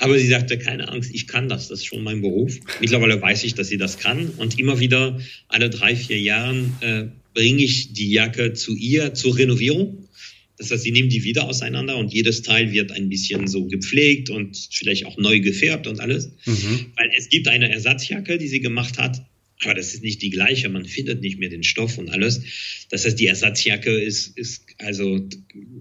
Aber 0.00 0.18
sie 0.18 0.26
sagte, 0.26 0.58
keine 0.58 0.88
Angst, 0.88 1.10
ich 1.14 1.26
kann 1.26 1.48
das, 1.48 1.68
das 1.68 1.80
ist 1.80 1.84
schon 1.84 2.02
mein 2.02 2.22
Beruf. 2.22 2.58
Mittlerweile 2.80 3.20
weiß 3.20 3.44
ich, 3.44 3.54
dass 3.54 3.68
sie 3.68 3.76
das 3.76 3.98
kann. 3.98 4.30
Und 4.38 4.58
immer 4.58 4.80
wieder, 4.80 5.20
alle 5.48 5.68
drei, 5.68 5.94
vier 5.94 6.18
Jahren, 6.18 6.74
äh, 6.80 7.04
bringe 7.34 7.62
ich 7.62 7.92
die 7.92 8.10
Jacke 8.10 8.54
zu 8.54 8.74
ihr 8.74 9.14
zur 9.14 9.36
Renovierung. 9.36 10.08
Das 10.56 10.70
heißt, 10.70 10.82
sie 10.82 10.92
nehmen 10.92 11.08
die 11.08 11.24
wieder 11.24 11.48
auseinander 11.48 11.96
und 11.96 12.12
jedes 12.12 12.42
Teil 12.42 12.72
wird 12.72 12.92
ein 12.92 13.08
bisschen 13.08 13.46
so 13.46 13.66
gepflegt 13.66 14.28
und 14.28 14.56
vielleicht 14.72 15.06
auch 15.06 15.16
neu 15.16 15.40
gefärbt 15.40 15.86
und 15.86 16.00
alles. 16.00 16.32
Mhm. 16.44 16.86
Weil 16.96 17.10
es 17.16 17.28
gibt 17.28 17.48
eine 17.48 17.70
Ersatzjacke, 17.70 18.36
die 18.36 18.48
sie 18.48 18.60
gemacht 18.60 18.98
hat, 18.98 19.22
aber 19.64 19.74
das 19.74 19.94
ist 19.94 20.02
nicht 20.02 20.22
die 20.22 20.30
gleiche. 20.30 20.68
Man 20.68 20.84
findet 20.84 21.20
nicht 21.20 21.38
mehr 21.38 21.50
den 21.50 21.62
Stoff 21.62 21.98
und 21.98 22.10
alles. 22.10 22.42
Das 22.90 23.04
heißt, 23.04 23.18
die 23.18 23.26
Ersatzjacke 23.26 23.90
ist, 23.90 24.36
ist 24.38 24.64
also 24.78 25.20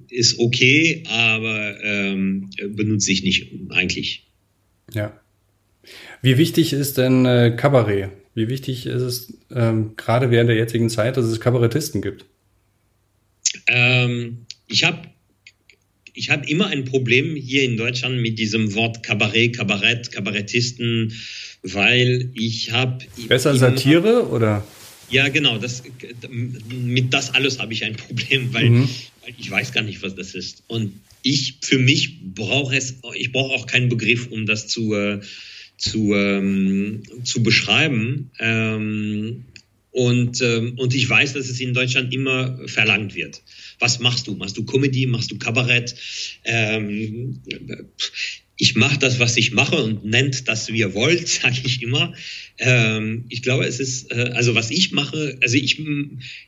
ist 0.10 0.40
okay, 0.40 1.04
aber 1.08 1.82
ähm, 1.84 2.50
benutze 2.60 3.12
ich 3.12 3.24
nicht 3.24 3.52
eigentlich. 3.70 4.28
Ja. 4.94 5.20
Wie 6.22 6.38
wichtig 6.38 6.74
ist 6.74 6.98
denn 6.98 7.26
äh, 7.26 7.56
Kabarett? 7.56 8.12
Wie 8.36 8.50
wichtig 8.50 8.86
ist 8.86 9.02
es 9.02 9.34
ähm, 9.54 9.96
gerade 9.96 10.32
während 10.32 10.50
der 10.50 10.58
jetzigen 10.58 10.90
Zeit, 10.90 11.18
dass 11.18 11.26
es 11.26 11.40
Kabarettisten 11.40 12.02
gibt? 12.02 12.26
Ähm, 13.68 14.46
ich 14.68 14.84
habe 14.84 15.10
ich 16.14 16.30
hab 16.30 16.48
immer 16.50 16.68
ein 16.68 16.84
Problem 16.84 17.36
hier 17.36 17.64
in 17.64 17.78
Deutschland 17.78 18.22
mit 18.22 18.40
diesem 18.40 18.74
Wort 18.76 19.04
Kabarett, 19.04 19.56
Kabarett, 19.56 20.12
Kabarettisten 20.12 21.14
weil 21.64 22.32
ich 22.34 22.72
habe. 22.72 23.06
Besser 23.28 23.56
Satire 23.56 24.30
oder? 24.30 24.66
Ja, 25.10 25.28
genau. 25.30 25.58
Das, 25.58 25.84
mit 26.30 27.14
das 27.14 27.34
alles 27.34 27.60
habe 27.60 27.74
ich 27.74 27.84
ein 27.84 27.96
Problem, 27.98 28.54
weil, 28.54 28.70
mhm. 28.70 28.90
weil, 29.22 29.34
ich 29.38 29.50
weiß 29.50 29.74
gar 29.74 29.84
nicht, 29.84 30.02
was 30.04 30.16
das 30.16 30.36
ist. 30.36 30.64
Und 30.68 30.94
ich, 31.22 31.56
für 31.62 31.80
mich 31.80 32.20
brauche 32.22 32.76
es, 32.76 32.96
ich 33.16 33.32
brauche 33.32 33.54
auch 33.54 33.66
keinen 33.66 33.90
Begriff, 33.90 34.28
um 34.28 34.46
das 34.46 34.68
zu, 34.68 34.94
äh, 34.94 35.20
zu, 35.78 36.14
ähm, 36.14 37.04
zu 37.24 37.44
beschreiben. 37.44 38.32
Ähm, 38.40 39.46
und, 39.92 40.42
ähm, 40.42 40.74
und 40.78 40.94
ich 40.94 41.10
weiß, 41.10 41.34
dass 41.34 41.50
es 41.50 41.60
in 41.60 41.74
Deutschland 41.74 42.14
immer 42.14 42.60
verlangt 42.68 43.16
wird. 43.16 43.42
Was 43.80 44.00
machst 44.00 44.28
du? 44.28 44.36
Machst 44.36 44.56
du 44.58 44.64
Comedy? 44.64 45.08
Machst 45.08 45.32
du 45.32 45.38
Kabarett? 45.38 45.96
Ähm, 46.44 47.42
ich 48.62 48.76
mache 48.76 49.00
das, 49.00 49.20
was 49.20 49.38
ich 49.38 49.54
mache 49.54 49.78
und 49.78 50.04
nennt 50.04 50.50
das, 50.50 50.72
wie 50.72 50.80
ihr 50.80 50.94
wollt, 50.94 51.28
sage 51.42 51.62
ich 51.64 51.82
immer. 51.82 52.14
Ähm, 52.58 53.24
ich 53.30 53.42
glaube, 53.42 53.66
es 53.66 53.80
ist, 53.80 54.12
äh, 54.12 54.32
also 54.36 54.54
was 54.54 54.70
ich 54.70 54.92
mache, 54.92 55.38
also 55.42 55.56
ich, 55.56 55.82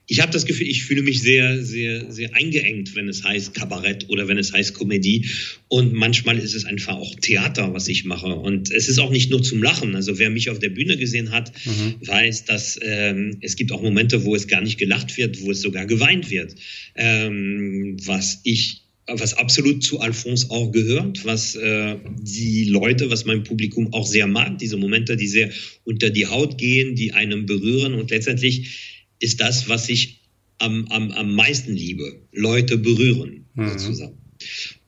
ich 0.07 0.19
habe 0.19 0.33
das 0.33 0.45
Gefühl, 0.45 0.67
ich 0.67 0.83
fühle 0.83 1.03
mich 1.03 1.21
sehr, 1.21 1.63
sehr, 1.63 2.11
sehr 2.11 2.35
eingeengt, 2.35 2.95
wenn 2.95 3.07
es 3.07 3.23
heißt 3.23 3.53
Kabarett 3.53 4.09
oder 4.09 4.27
wenn 4.27 4.37
es 4.37 4.51
heißt 4.51 4.73
Komödie. 4.73 5.25
Und 5.69 5.93
manchmal 5.93 6.37
ist 6.37 6.53
es 6.53 6.65
einfach 6.65 6.95
auch 6.95 7.15
Theater, 7.15 7.73
was 7.73 7.87
ich 7.87 8.03
mache. 8.03 8.35
Und 8.35 8.71
es 8.71 8.89
ist 8.89 8.99
auch 8.99 9.09
nicht 9.09 9.31
nur 9.31 9.41
zum 9.41 9.63
Lachen. 9.63 9.95
Also 9.95 10.19
wer 10.19 10.29
mich 10.29 10.49
auf 10.49 10.59
der 10.59 10.69
Bühne 10.69 10.97
gesehen 10.97 11.31
hat, 11.31 11.53
mhm. 11.65 11.95
weiß, 12.05 12.43
dass 12.43 12.77
ähm, 12.81 13.37
es 13.39 13.55
gibt 13.55 13.71
auch 13.71 13.81
Momente, 13.81 14.25
wo 14.25 14.35
es 14.35 14.49
gar 14.49 14.59
nicht 14.59 14.77
gelacht 14.77 15.15
wird, 15.15 15.41
wo 15.43 15.51
es 15.51 15.61
sogar 15.61 15.85
geweint 15.85 16.29
wird. 16.29 16.55
Ähm, 16.95 17.95
was 18.05 18.41
ich 18.43 18.80
was 19.13 19.33
absolut 19.33 19.83
zu 19.83 19.99
Alphonse 19.99 20.49
auch 20.49 20.71
gehört, 20.71 21.25
was 21.25 21.55
äh, 21.55 21.97
die 22.19 22.65
Leute, 22.65 23.09
was 23.09 23.25
mein 23.25 23.43
Publikum 23.43 23.93
auch 23.93 24.05
sehr 24.05 24.27
mag, 24.27 24.57
diese 24.59 24.77
Momente, 24.77 25.17
die 25.17 25.27
sehr 25.27 25.51
unter 25.83 26.09
die 26.09 26.27
Haut 26.27 26.57
gehen, 26.57 26.95
die 26.95 27.13
einem 27.13 27.45
berühren 27.45 27.93
und 27.93 28.11
letztendlich 28.11 29.01
ist 29.19 29.39
das, 29.39 29.69
was 29.69 29.89
ich 29.89 30.21
am, 30.57 30.85
am, 30.89 31.11
am 31.11 31.35
meisten 31.35 31.75
liebe, 31.75 32.21
Leute 32.31 32.77
berühren 32.77 33.45
mhm. 33.55 33.69
sozusagen. 33.69 34.17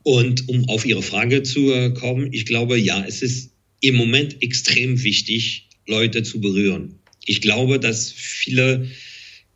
Und 0.02 0.48
um 0.48 0.68
auf 0.68 0.84
Ihre 0.84 1.02
Frage 1.02 1.42
zu 1.42 1.72
äh, 1.72 1.90
kommen, 1.90 2.32
ich 2.32 2.46
glaube, 2.46 2.78
ja, 2.78 3.04
es 3.06 3.22
ist 3.22 3.52
im 3.80 3.96
Moment 3.96 4.42
extrem 4.42 5.02
wichtig, 5.02 5.68
Leute 5.86 6.22
zu 6.22 6.40
berühren. 6.40 6.98
Ich 7.26 7.40
glaube, 7.40 7.78
dass 7.78 8.12
viele 8.12 8.88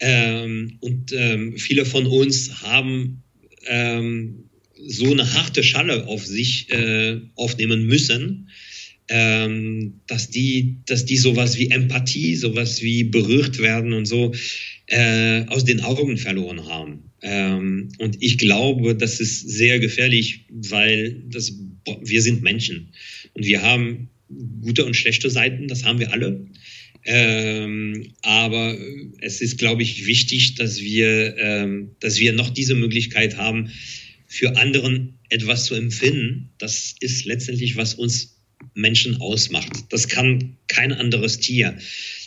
ähm, 0.00 0.78
und 0.80 1.12
ähm, 1.12 1.56
viele 1.56 1.84
von 1.84 2.06
uns 2.06 2.62
haben 2.62 3.22
ähm, 3.66 4.47
so 4.86 5.10
eine 5.10 5.34
harte 5.34 5.62
Schalle 5.62 6.06
auf 6.06 6.26
sich 6.26 6.70
äh, 6.70 7.20
aufnehmen 7.34 7.86
müssen, 7.86 8.48
ähm, 9.08 10.00
dass 10.06 10.30
die, 10.30 10.76
dass 10.86 11.04
die 11.04 11.16
sowas 11.16 11.58
wie 11.58 11.70
Empathie, 11.70 12.36
sowas 12.36 12.82
wie 12.82 13.04
berührt 13.04 13.58
werden 13.58 13.92
und 13.92 14.06
so 14.06 14.34
äh, 14.86 15.44
aus 15.46 15.64
den 15.64 15.80
Augen 15.80 16.18
verloren 16.18 16.66
haben. 16.66 17.10
Ähm, 17.22 17.88
und 17.98 18.18
ich 18.20 18.38
glaube, 18.38 18.94
das 18.94 19.20
ist 19.20 19.48
sehr 19.48 19.80
gefährlich, 19.80 20.44
weil 20.50 21.22
das, 21.30 21.52
wir 22.02 22.22
sind 22.22 22.42
Menschen 22.42 22.92
und 23.34 23.44
wir 23.46 23.62
haben 23.62 24.10
gute 24.60 24.84
und 24.84 24.94
schlechte 24.94 25.30
Seiten, 25.30 25.68
das 25.68 25.84
haben 25.84 25.98
wir 25.98 26.12
alle. 26.12 26.46
Ähm, 27.04 28.12
aber 28.22 28.76
es 29.20 29.40
ist, 29.40 29.58
glaube 29.58 29.82
ich, 29.82 30.06
wichtig, 30.06 30.56
dass 30.56 30.80
wir, 30.80 31.36
ähm, 31.38 31.92
dass 32.00 32.18
wir 32.18 32.32
noch 32.32 32.50
diese 32.50 32.74
Möglichkeit 32.74 33.36
haben, 33.36 33.70
für 34.28 34.56
anderen 34.56 35.18
etwas 35.30 35.64
zu 35.64 35.74
empfinden, 35.74 36.50
das 36.58 36.94
ist 37.00 37.24
letztendlich, 37.24 37.76
was 37.76 37.94
uns 37.94 38.36
Menschen 38.74 39.20
ausmacht. 39.20 39.72
Das 39.90 40.08
kann 40.08 40.56
kein 40.68 40.92
anderes 40.92 41.40
Tier. 41.40 41.76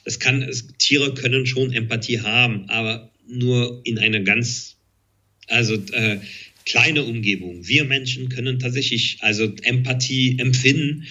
Das 0.03 0.20
kann, 0.20 0.50
Tiere 0.79 1.13
können 1.13 1.46
schon 1.46 1.72
Empathie 1.72 2.22
haben, 2.22 2.67
aber 2.70 3.12
nur 3.27 3.81
in 3.86 4.00
einer 4.00 4.22
ganz, 4.22 4.77
also 5.48 5.75
äh, 5.91 6.17
kleine 6.65 7.03
Umgebung. 7.03 7.67
Wir 7.67 7.86
Menschen 7.86 8.29
können 8.29 8.60
tatsächlich 8.60 9.17
also 9.22 9.53
Empathie 9.63 10.38
empfinden 10.39 11.05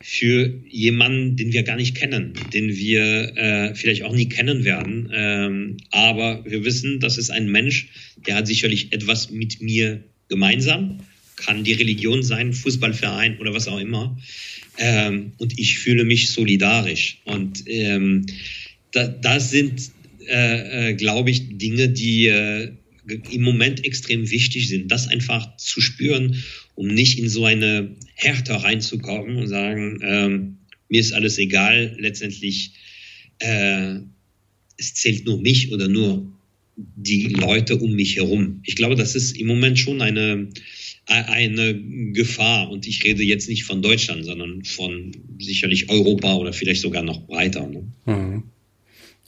für 0.00 0.60
jemanden, 0.68 1.36
den 1.36 1.52
wir 1.52 1.62
gar 1.62 1.76
nicht 1.76 1.94
kennen, 1.94 2.32
den 2.52 2.76
wir 2.76 3.36
äh, 3.36 3.74
vielleicht 3.76 4.02
auch 4.02 4.14
nie 4.14 4.28
kennen 4.28 4.64
werden. 4.64 5.08
Ähm, 5.12 5.76
aber 5.90 6.44
wir 6.44 6.64
wissen, 6.64 6.98
das 6.98 7.18
ist 7.18 7.30
ein 7.30 7.48
Mensch, 7.48 7.88
der 8.26 8.34
hat 8.34 8.48
sicherlich 8.48 8.92
etwas 8.92 9.30
mit 9.30 9.62
mir 9.62 10.02
gemeinsam, 10.32 11.00
kann 11.36 11.62
die 11.62 11.74
Religion 11.74 12.22
sein, 12.22 12.54
Fußballverein 12.54 13.38
oder 13.38 13.52
was 13.52 13.68
auch 13.68 13.78
immer. 13.78 14.16
Ähm, 14.78 15.32
und 15.36 15.58
ich 15.58 15.78
fühle 15.78 16.04
mich 16.04 16.32
solidarisch. 16.32 17.18
Und 17.24 17.64
ähm, 17.66 18.24
da, 18.92 19.08
das 19.08 19.50
sind, 19.50 19.90
äh, 20.26 20.90
äh, 20.90 20.94
glaube 20.94 21.30
ich, 21.30 21.58
Dinge, 21.58 21.90
die 21.90 22.26
äh, 22.26 22.72
im 23.30 23.42
Moment 23.42 23.84
extrem 23.84 24.30
wichtig 24.30 24.68
sind, 24.68 24.90
das 24.90 25.08
einfach 25.08 25.56
zu 25.58 25.82
spüren, 25.82 26.42
um 26.74 26.86
nicht 26.86 27.18
in 27.18 27.28
so 27.28 27.44
eine 27.44 27.94
Härte 28.14 28.62
reinzukommen 28.62 29.36
und 29.36 29.48
sagen, 29.48 30.00
ähm, 30.02 30.56
mir 30.88 31.00
ist 31.00 31.12
alles 31.12 31.36
egal, 31.36 31.94
letztendlich 31.98 32.72
äh, 33.40 33.96
es 34.78 34.94
zählt 34.94 35.26
nur 35.26 35.40
mich 35.40 35.70
oder 35.72 35.88
nur 35.88 36.31
die 36.76 37.28
Leute 37.28 37.76
um 37.76 37.92
mich 37.92 38.16
herum. 38.16 38.60
Ich 38.64 38.76
glaube, 38.76 38.94
das 38.94 39.14
ist 39.14 39.38
im 39.38 39.46
Moment 39.46 39.78
schon 39.78 40.00
eine, 40.00 40.48
eine 41.06 41.74
Gefahr. 42.12 42.70
Und 42.70 42.86
ich 42.86 43.04
rede 43.04 43.22
jetzt 43.22 43.48
nicht 43.48 43.64
von 43.64 43.82
Deutschland, 43.82 44.24
sondern 44.24 44.64
von 44.64 45.12
sicherlich 45.38 45.90
Europa 45.90 46.34
oder 46.34 46.52
vielleicht 46.52 46.82
sogar 46.82 47.02
noch 47.02 47.26
breiter. 47.26 47.66
Ne? 47.66 47.84
Mhm. 48.06 48.42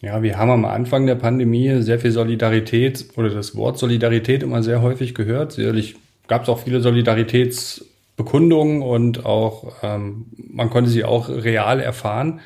Ja, 0.01 0.23
wir 0.23 0.37
haben 0.37 0.51
am 0.51 0.65
Anfang 0.67 1.07
der 1.07 1.15
Pandemie 1.15 1.81
sehr 1.81 1.99
viel 1.99 2.11
Solidarität 2.11 3.07
oder 3.17 3.31
das 3.31 3.57
Wort 3.57 3.79
Solidarität 3.79 4.43
immer 4.43 4.63
sehr 4.63 4.83
häufig 4.83 5.15
gehört. 5.15 5.53
Sicherlich 5.53 5.95
gab 6.27 6.43
es 6.43 6.49
auch 6.49 6.63
viele 6.63 6.81
Solidaritätsbekundungen 6.81 8.83
und 8.83 9.25
auch 9.25 9.77
ähm, 9.83 10.27
man 10.37 10.69
konnte 10.69 10.91
sie 10.91 11.05
auch 11.05 11.31
real 11.31 11.81
erfahren. 11.81 12.41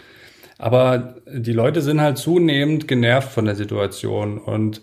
Aber 0.59 1.17
die 1.33 1.53
Leute 1.53 1.81
sind 1.83 2.01
halt 2.01 2.19
zunehmend 2.19 2.89
genervt 2.89 3.33
von 3.33 3.45
der 3.47 3.55
Situation 3.57 4.39
und 4.39 4.83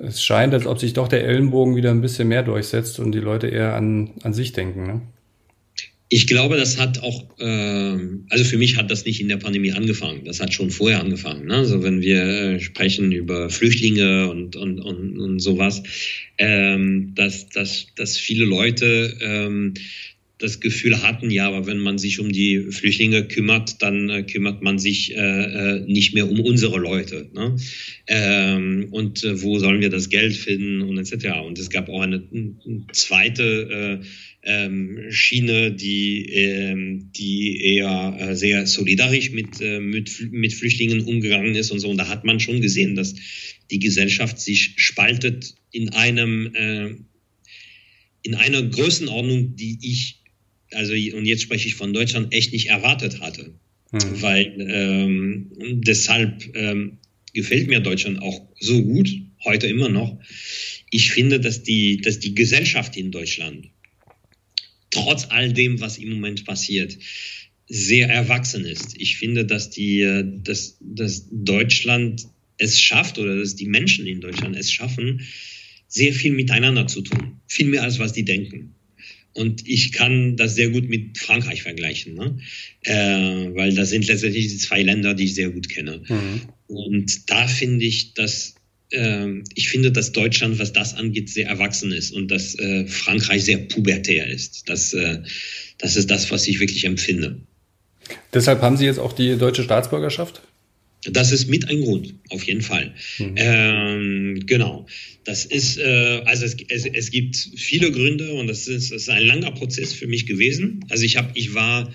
Es 0.00 0.22
scheint, 0.22 0.54
als 0.54 0.64
ob 0.66 0.78
sich 0.78 0.92
doch 0.92 1.08
der 1.08 1.24
Ellenbogen 1.24 1.74
wieder 1.74 1.90
ein 1.90 2.00
bisschen 2.00 2.28
mehr 2.28 2.44
durchsetzt 2.44 3.00
und 3.00 3.10
die 3.12 3.18
Leute 3.18 3.48
eher 3.48 3.74
an, 3.74 4.12
an 4.22 4.32
sich 4.32 4.52
denken. 4.52 4.86
Ne? 4.86 5.02
Ich 6.08 6.26
glaube, 6.28 6.56
das 6.56 6.78
hat 6.78 7.02
auch, 7.02 7.24
äh, 7.40 7.98
also 8.30 8.44
für 8.44 8.58
mich 8.58 8.76
hat 8.76 8.90
das 8.92 9.04
nicht 9.04 9.20
in 9.20 9.28
der 9.28 9.38
Pandemie 9.38 9.72
angefangen. 9.72 10.24
Das 10.24 10.40
hat 10.40 10.54
schon 10.54 10.70
vorher 10.70 11.00
angefangen. 11.00 11.46
Ne? 11.46 11.56
Also 11.56 11.82
wenn 11.82 12.00
wir 12.00 12.22
äh, 12.22 12.60
sprechen 12.60 13.10
über 13.10 13.50
Flüchtlinge 13.50 14.30
und, 14.30 14.54
und, 14.54 14.78
und, 14.80 15.18
und 15.18 15.40
sowas, 15.40 15.82
ähm, 16.38 17.12
dass, 17.16 17.48
dass, 17.48 17.88
dass 17.96 18.16
viele 18.16 18.44
Leute 18.44 19.16
ähm, 19.20 19.74
das 20.38 20.60
Gefühl 20.60 21.02
hatten, 21.02 21.30
ja, 21.30 21.48
aber 21.48 21.66
wenn 21.66 21.78
man 21.78 21.98
sich 21.98 22.20
um 22.20 22.30
die 22.30 22.70
Flüchtlinge 22.70 23.26
kümmert, 23.26 23.82
dann 23.82 24.08
äh, 24.08 24.22
kümmert 24.22 24.62
man 24.62 24.78
sich 24.78 25.14
äh, 25.14 25.18
äh 25.18 25.80
nicht 25.86 26.14
mehr 26.14 26.30
um 26.30 26.40
unsere 26.40 26.78
Leute. 26.78 27.28
Ne? 27.34 27.56
Ähm, 28.06 28.86
und 28.92 29.24
äh, 29.24 29.42
wo 29.42 29.58
sollen 29.58 29.80
wir 29.80 29.90
das 29.90 30.10
Geld 30.10 30.36
finden 30.36 30.82
und 30.82 30.96
etc. 30.96 31.40
Und 31.44 31.58
es 31.58 31.70
gab 31.70 31.88
auch 31.88 32.00
eine, 32.00 32.22
eine 32.32 32.86
zweite 32.92 34.00
äh, 34.02 34.06
ähm, 34.44 35.06
Schiene, 35.10 35.72
die, 35.72 36.26
ähm, 36.26 37.10
die 37.16 37.60
eher 37.64 38.16
äh, 38.20 38.36
sehr 38.36 38.66
solidarisch 38.66 39.32
mit, 39.32 39.60
äh, 39.60 39.80
mit, 39.80 40.28
mit 40.30 40.52
Flüchtlingen 40.52 41.00
umgegangen 41.00 41.56
ist 41.56 41.72
und 41.72 41.80
so. 41.80 41.88
Und 41.88 41.96
da 41.96 42.08
hat 42.08 42.24
man 42.24 42.38
schon 42.38 42.60
gesehen, 42.60 42.94
dass 42.94 43.16
die 43.72 43.80
Gesellschaft 43.80 44.38
sich 44.40 44.74
spaltet 44.76 45.54
in 45.72 45.88
einem 45.90 46.54
äh, 46.54 46.94
in 48.22 48.34
einer 48.34 48.62
Größenordnung, 48.62 49.56
die 49.56 49.78
ich 49.80 50.18
also 50.72 50.92
und 50.92 51.24
jetzt 51.24 51.42
spreche 51.42 51.68
ich 51.68 51.74
von 51.74 51.92
Deutschland, 51.92 52.32
echt 52.32 52.52
nicht 52.52 52.68
erwartet 52.68 53.20
hatte. 53.20 53.54
Mhm. 53.92 54.22
Weil 54.22 54.54
ähm, 54.58 55.50
deshalb 55.82 56.54
ähm, 56.54 56.98
gefällt 57.32 57.68
mir 57.68 57.80
Deutschland 57.80 58.20
auch 58.20 58.46
so 58.58 58.82
gut, 58.82 59.08
heute 59.44 59.66
immer 59.66 59.88
noch. 59.88 60.18
Ich 60.90 61.12
finde, 61.12 61.40
dass 61.40 61.62
die, 61.62 62.00
dass 62.00 62.18
die 62.18 62.34
Gesellschaft 62.34 62.96
in 62.96 63.10
Deutschland, 63.10 63.68
trotz 64.90 65.26
all 65.30 65.52
dem, 65.52 65.80
was 65.80 65.98
im 65.98 66.10
Moment 66.10 66.44
passiert, 66.44 66.96
sehr 67.68 68.08
erwachsen 68.08 68.64
ist. 68.64 68.94
Ich 68.98 69.18
finde, 69.18 69.44
dass 69.44 69.70
die, 69.70 70.22
dass, 70.42 70.78
dass 70.80 71.28
Deutschland 71.30 72.26
es 72.56 72.80
schafft 72.80 73.18
oder 73.18 73.36
dass 73.36 73.56
die 73.56 73.66
Menschen 73.66 74.06
in 74.06 74.20
Deutschland 74.20 74.56
es 74.56 74.72
schaffen, 74.72 75.26
sehr 75.86 76.12
viel 76.12 76.32
miteinander 76.32 76.86
zu 76.86 77.02
tun. 77.02 77.40
Viel 77.46 77.66
mehr 77.66 77.82
als 77.82 77.98
was 77.98 78.12
die 78.12 78.24
denken. 78.24 78.74
Und 79.38 79.68
ich 79.68 79.92
kann 79.92 80.36
das 80.36 80.56
sehr 80.56 80.70
gut 80.70 80.88
mit 80.88 81.16
Frankreich 81.16 81.62
vergleichen, 81.62 82.14
ne? 82.14 82.38
äh, 82.82 83.54
weil 83.54 83.72
das 83.72 83.90
sind 83.90 84.08
letztendlich 84.08 84.48
die 84.48 84.56
zwei 84.56 84.82
Länder, 84.82 85.14
die 85.14 85.24
ich 85.24 85.34
sehr 85.36 85.50
gut 85.50 85.68
kenne. 85.68 86.02
Mhm. 86.08 86.40
Und 86.66 87.30
da 87.30 87.46
finde 87.46 87.84
ich, 87.84 88.14
dass 88.14 88.56
äh, 88.90 89.28
ich 89.54 89.68
finde, 89.68 89.92
dass 89.92 90.10
Deutschland, 90.10 90.58
was 90.58 90.72
das 90.72 90.94
angeht, 90.94 91.30
sehr 91.30 91.46
erwachsen 91.46 91.92
ist 91.92 92.10
und 92.10 92.32
dass 92.32 92.58
äh, 92.58 92.88
Frankreich 92.88 93.44
sehr 93.44 93.58
pubertär 93.58 94.26
ist. 94.26 94.68
Das, 94.68 94.92
äh, 94.92 95.20
das 95.78 95.94
ist 95.94 96.10
das, 96.10 96.32
was 96.32 96.48
ich 96.48 96.58
wirklich 96.58 96.84
empfinde. 96.84 97.40
Deshalb 98.34 98.60
haben 98.60 98.76
Sie 98.76 98.86
jetzt 98.86 98.98
auch 98.98 99.12
die 99.12 99.36
deutsche 99.36 99.62
Staatsbürgerschaft? 99.62 100.42
Das 101.04 101.30
ist 101.30 101.48
mit 101.48 101.68
ein 101.68 101.80
Grund, 101.82 102.14
auf 102.30 102.42
jeden 102.42 102.62
Fall. 102.62 102.92
Mhm. 103.18 103.34
Ähm, 103.36 104.17
genau. 104.34 104.86
Das 105.24 105.44
ist, 105.44 105.78
äh, 105.78 106.22
also 106.24 106.44
es, 106.44 106.56
es, 106.68 106.86
es, 106.86 107.10
gibt 107.10 107.36
viele 107.56 107.90
Gründe 107.90 108.32
und 108.34 108.46
das 108.46 108.66
ist, 108.66 108.90
das 108.90 109.02
ist 109.02 109.08
ein 109.08 109.26
langer 109.26 109.50
Prozess 109.52 109.92
für 109.92 110.06
mich 110.06 110.26
gewesen. 110.26 110.84
Also 110.88 111.04
ich 111.04 111.16
habe, 111.16 111.30
ich 111.34 111.54
war, 111.54 111.92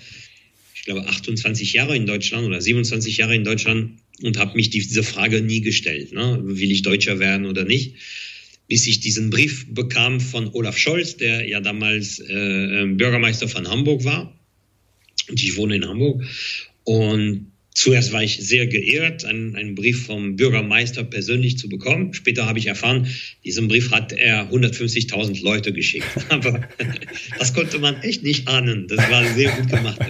ich 0.74 0.84
glaube, 0.84 1.06
28 1.06 1.72
Jahre 1.72 1.96
in 1.96 2.06
Deutschland 2.06 2.46
oder 2.46 2.60
27 2.60 3.16
Jahre 3.16 3.34
in 3.34 3.44
Deutschland 3.44 3.98
und 4.22 4.38
habe 4.38 4.56
mich 4.56 4.70
diese 4.70 5.02
Frage 5.02 5.40
nie 5.40 5.60
gestellt. 5.60 6.12
Ne? 6.12 6.40
Will 6.42 6.70
ich 6.70 6.82
Deutscher 6.82 7.18
werden 7.18 7.46
oder 7.46 7.64
nicht? 7.64 7.94
Bis 8.68 8.86
ich 8.86 9.00
diesen 9.00 9.30
Brief 9.30 9.66
bekam 9.68 10.20
von 10.20 10.48
Olaf 10.48 10.78
Scholz, 10.78 11.16
der 11.16 11.46
ja 11.48 11.60
damals 11.60 12.18
äh, 12.18 12.32
ähm, 12.32 12.96
Bürgermeister 12.96 13.48
von 13.48 13.68
Hamburg 13.68 14.04
war. 14.04 14.38
Und 15.28 15.42
ich 15.42 15.56
wohne 15.56 15.76
in 15.76 15.86
Hamburg. 15.86 16.22
Und 16.84 17.52
Zuerst 17.74 18.12
war 18.12 18.22
ich 18.22 18.36
sehr 18.36 18.68
geehrt, 18.68 19.24
einen, 19.24 19.56
einen 19.56 19.74
Brief 19.74 20.06
vom 20.06 20.36
Bürgermeister 20.36 21.02
persönlich 21.02 21.58
zu 21.58 21.68
bekommen. 21.68 22.14
Später 22.14 22.46
habe 22.46 22.60
ich 22.60 22.68
erfahren, 22.68 23.08
diesen 23.44 23.66
Brief 23.66 23.90
hat 23.90 24.12
er 24.12 24.48
150.000 24.52 25.42
Leute 25.42 25.72
geschickt. 25.72 26.06
Aber 26.28 26.68
das 27.36 27.52
konnte 27.52 27.80
man 27.80 28.00
echt 28.02 28.22
nicht 28.22 28.46
ahnen. 28.46 28.86
Das 28.86 28.98
war 29.10 29.26
sehr 29.34 29.50
gut 29.50 29.68
gemacht. 29.68 30.00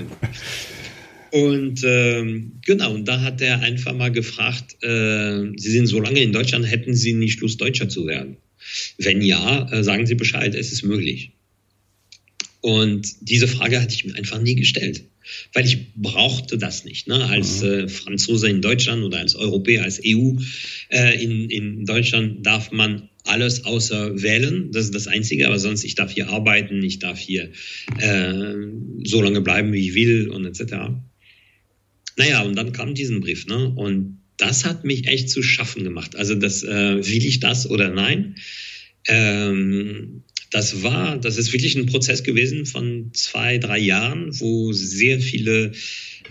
Und 1.31 1.83
ähm, 1.85 2.53
genau, 2.67 2.95
und 2.95 3.09
da 3.09 3.23
hat 3.23 3.41
er 3.41 3.61
einfach 3.61 3.95
mal 3.95 4.13
gefragt, 4.13 4.77
äh, 4.83 5.51
Sie 5.57 5.71
sind 5.71 5.87
so 5.87 6.01
lange 6.01 6.21
in 6.21 6.33
Deutschland, 6.33 6.71
hätten 6.71 6.95
Sie 6.95 7.15
nicht 7.15 7.41
Lust, 7.41 7.63
Deutscher 7.63 7.89
zu 7.89 8.07
werden? 8.07 8.37
Wenn 8.99 9.23
ja, 9.23 9.73
äh, 9.73 9.83
sagen 9.83 10.07
Sie 10.07 10.15
Bescheid, 10.15 10.55
es 10.55 10.71
ist 10.71 10.85
möglich. 10.85 11.31
Und 12.61 13.09
diese 13.23 13.49
Frage 13.49 13.81
hatte 13.81 13.95
ich 13.95 14.05
mir 14.05 14.15
einfach 14.15 14.41
nie 14.41 14.55
gestellt 14.55 15.05
weil 15.53 15.67
ich 15.67 15.93
brauchte 15.95 16.59
das 16.59 16.85
nicht. 16.85 17.07
Ne? 17.09 17.25
Als 17.25 17.63
mhm. 17.63 17.69
äh, 17.69 17.89
Franzose 17.89 18.49
in 18.49 18.61
Deutschland 18.61 19.03
oder 19.03 19.19
als 19.19 19.35
Europäer, 19.35 19.85
als 19.85 20.01
EU 20.05 20.33
äh, 20.91 21.23
in, 21.23 21.51
in 21.51 21.85
Deutschland 21.85 22.45
darf 22.47 22.73
man 22.73 23.09
alles 23.25 23.65
außer 23.65 24.23
wählen. 24.23 24.71
Das 24.73 24.85
ist 24.87 24.95
das 24.95 25.07
Einzige, 25.07 25.47
aber 25.47 25.59
sonst, 25.59 25.85
ich 25.85 25.95
darf 25.95 26.13
hier 26.13 26.29
arbeiten, 26.29 26.83
ich 26.83 26.99
darf 26.99 27.19
hier 27.19 27.51
äh, 27.99 28.55
so 29.05 29.23
lange 29.23 29.41
bleiben, 29.41 29.73
wie 29.73 29.89
ich 29.89 29.95
will 29.95 30.29
und 30.29 30.45
etc. 30.45 30.75
Naja, 32.17 32.43
und 32.43 32.57
dann 32.57 32.73
kam 32.73 32.95
diesen 32.95 33.21
Brief, 33.21 33.47
ne? 33.47 33.71
Und 33.71 34.21
das 34.37 34.65
hat 34.65 34.85
mich 34.85 35.07
echt 35.07 35.31
zu 35.31 35.43
schaffen 35.43 35.85
gemacht. 35.85 36.17
Also 36.17 36.35
das 36.35 36.63
äh, 36.63 37.07
will 37.07 37.25
ich 37.25 37.41
das 37.41 37.69
oder 37.71 37.91
nein? 37.91 38.37
Ähm, 39.07 40.23
das 40.55 40.85
war, 40.85 41.19
das 41.19 41.37
ist 41.37 41.53
wirklich 41.53 41.75
ein 41.75 41.87
Prozess 41.87 42.23
gewesen 42.23 42.65
von 42.65 43.11
zwei, 43.13 43.59
drei 43.59 43.81
Jahren, 43.81 44.29
wo 44.39 44.73
sehr 44.73 45.19
viele 45.19 45.73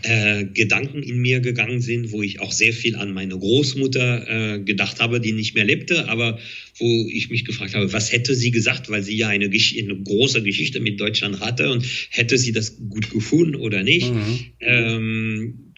äh, 0.02 0.46
Gedanken 0.46 1.04
in 1.04 1.18
mir 1.18 1.42
gegangen 1.42 1.82
sind, 1.82 2.14
wo 2.14 2.24
ich 2.24 2.40
auch 2.40 2.54
sehr 2.54 2.72
viel 2.72 2.96
an 2.96 3.14
meine 3.14 3.38
Großmutter 3.38 4.56
äh, 4.56 4.60
gedacht 4.62 5.02
habe, 5.02 5.20
die 5.20 5.34
nicht 5.34 5.56
mehr 5.56 5.66
lebte, 5.66 6.08
aber 6.08 6.40
wo 6.78 7.06
ich 7.12 7.32
mich 7.32 7.44
gefragt 7.44 7.76
habe, 7.76 7.92
was 7.92 8.14
hätte 8.14 8.34
sie 8.34 8.52
gesagt, 8.52 8.90
weil 8.90 9.04
sie 9.04 9.18
ja 9.18 9.28
eine, 9.28 9.48
eine 9.48 9.98
große 10.02 10.42
Geschichte 10.42 10.80
mit 10.80 11.02
Deutschland 11.02 11.42
hatte 11.42 11.70
und 11.70 11.86
hätte 12.10 12.38
sie 12.38 12.54
das 12.54 12.78
gut 12.78 13.10
gefunden 13.12 13.56
oder 13.56 13.84
nicht. 13.84 14.10
Mhm. 14.10 14.40
Ähm, 14.62 15.74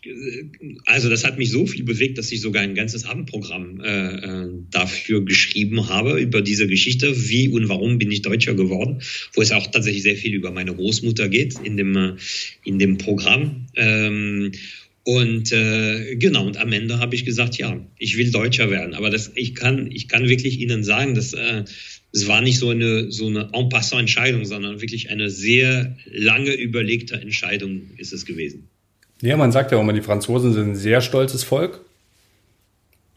also 0.85 1.09
das 1.09 1.23
hat 1.23 1.39
mich 1.39 1.49
so 1.49 1.65
viel 1.65 1.83
bewegt, 1.83 2.19
dass 2.19 2.31
ich 2.31 2.41
sogar 2.41 2.61
ein 2.61 2.75
ganzes 2.75 3.05
Abendprogramm 3.05 3.81
äh, 3.81 4.15
äh, 4.15 4.49
dafür 4.71 5.23
geschrieben 5.23 5.89
habe, 5.89 6.19
über 6.19 6.41
diese 6.41 6.67
Geschichte, 6.67 7.29
wie 7.29 7.49
und 7.49 7.69
warum 7.69 7.97
bin 7.97 8.11
ich 8.11 8.21
Deutscher 8.21 8.53
geworden, 8.53 9.01
wo 9.33 9.41
es 9.41 9.51
auch 9.51 9.67
tatsächlich 9.67 10.03
sehr 10.03 10.15
viel 10.15 10.33
über 10.33 10.51
meine 10.51 10.73
Großmutter 10.73 11.29
geht 11.29 11.55
in 11.63 11.77
dem, 11.77 11.95
äh, 11.95 12.13
in 12.63 12.79
dem 12.79 12.97
Programm. 12.97 13.67
Ähm, 13.75 14.51
und 15.03 15.51
äh, 15.51 16.15
genau, 16.15 16.47
und 16.47 16.57
am 16.57 16.71
Ende 16.71 16.99
habe 16.99 17.13
ich 17.13 17.25
gesagt, 17.25 17.57
ja, 17.57 17.79
ich 17.99 18.17
will 18.17 18.31
Deutscher 18.31 18.71
werden. 18.71 18.95
Aber 18.95 19.11
das, 19.11 19.31
ich, 19.35 19.53
kann, 19.53 19.91
ich 19.91 20.07
kann 20.07 20.27
wirklich 20.27 20.59
Ihnen 20.59 20.83
sagen, 20.83 21.13
dass 21.13 21.33
äh, 21.33 21.63
es 22.11 22.27
war 22.27 22.41
nicht 22.41 22.57
so 22.57 22.69
eine, 22.69 23.11
so 23.11 23.27
eine 23.27 23.49
en 23.53 23.69
passant 23.69 24.01
Entscheidung, 24.01 24.45
sondern 24.45 24.81
wirklich 24.81 25.11
eine 25.11 25.29
sehr 25.29 25.95
lange 26.11 26.53
überlegte 26.53 27.15
Entscheidung 27.15 27.91
ist 27.97 28.13
es 28.13 28.25
gewesen. 28.25 28.67
Ja, 29.21 29.37
man 29.37 29.51
sagt 29.51 29.71
ja 29.71 29.77
auch 29.77 29.81
immer, 29.81 29.93
die 29.93 30.01
Franzosen 30.01 30.53
sind 30.53 30.69
ein 30.69 30.75
sehr 30.75 31.01
stolzes 31.01 31.43
Volk. 31.43 31.81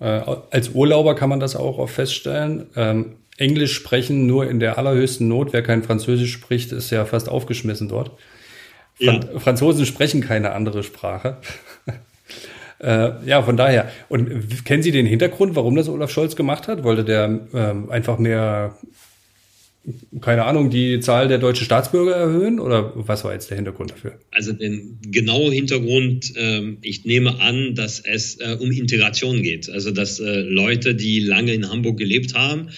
Äh, 0.01 0.21
als 0.51 0.71
Urlauber 0.71 1.15
kann 1.15 1.29
man 1.29 1.41
das 1.41 1.57
auch 1.57 1.79
oft 1.79 1.95
feststellen. 1.95 2.67
Ähm, 2.77 3.17
Englisch 3.37 3.75
sprechen 3.75 4.27
nur 4.27 4.49
in 4.51 4.61
der 4.61 4.79
allerhöchsten 4.79 5.29
Not. 5.29 5.53
Wer 5.53 5.63
kein 5.63 5.83
Französisch 5.83 6.33
spricht, 6.33 6.73
ist 6.73 6.91
ja 6.91 7.05
fast 7.05 7.29
aufgeschmissen 7.29 7.89
dort. 7.89 8.11
Ja. 8.99 9.21
Franzosen 9.39 9.87
sprechen 9.87 10.21
keine 10.21 10.53
andere 10.53 10.83
Sprache. 10.83 11.37
äh, 12.81 13.11
ja, 13.25 13.43
von 13.43 13.57
daher. 13.57 13.91
Und 14.09 14.65
kennen 14.65 14.83
Sie 14.83 14.91
den 14.91 15.07
Hintergrund, 15.07 15.55
warum 15.55 15.77
das 15.77 15.89
Olaf 15.89 16.11
Scholz 16.11 16.35
gemacht 16.35 16.67
hat? 16.67 16.83
Wollte 16.83 17.05
der 17.05 17.41
ähm, 17.55 17.91
einfach 17.91 18.19
mehr 18.19 18.77
keine 20.21 20.45
Ahnung, 20.45 20.71
die 20.71 21.01
Zahl 21.01 21.29
der 21.29 21.39
deutschen 21.39 21.65
Staatsbürger 21.65 22.15
erhöhen 22.15 22.61
oder 22.61 22.93
was 22.95 23.25
war 23.25 23.33
jetzt 23.33 23.51
der 23.51 23.57
Hintergrund 23.57 23.91
dafür? 23.91 24.19
Also 24.31 24.53
den 24.53 24.99
genauen 25.03 25.53
Hintergrund, 25.53 26.35
äh, 26.37 26.77
ich 26.83 27.05
nehme 27.05 27.41
an, 27.41 27.75
dass 27.75 28.01
es 28.01 28.37
äh, 28.41 28.57
um 28.59 28.71
Integration 28.71 29.43
geht. 29.43 29.71
Also 29.71 29.91
dass 29.91 30.21
äh, 30.21 30.41
Leute, 30.41 30.95
die 30.95 31.21
lange 31.21 31.53
in 31.53 31.71
Hamburg 31.71 31.99
gelebt 31.99 32.35
haben, 32.35 32.71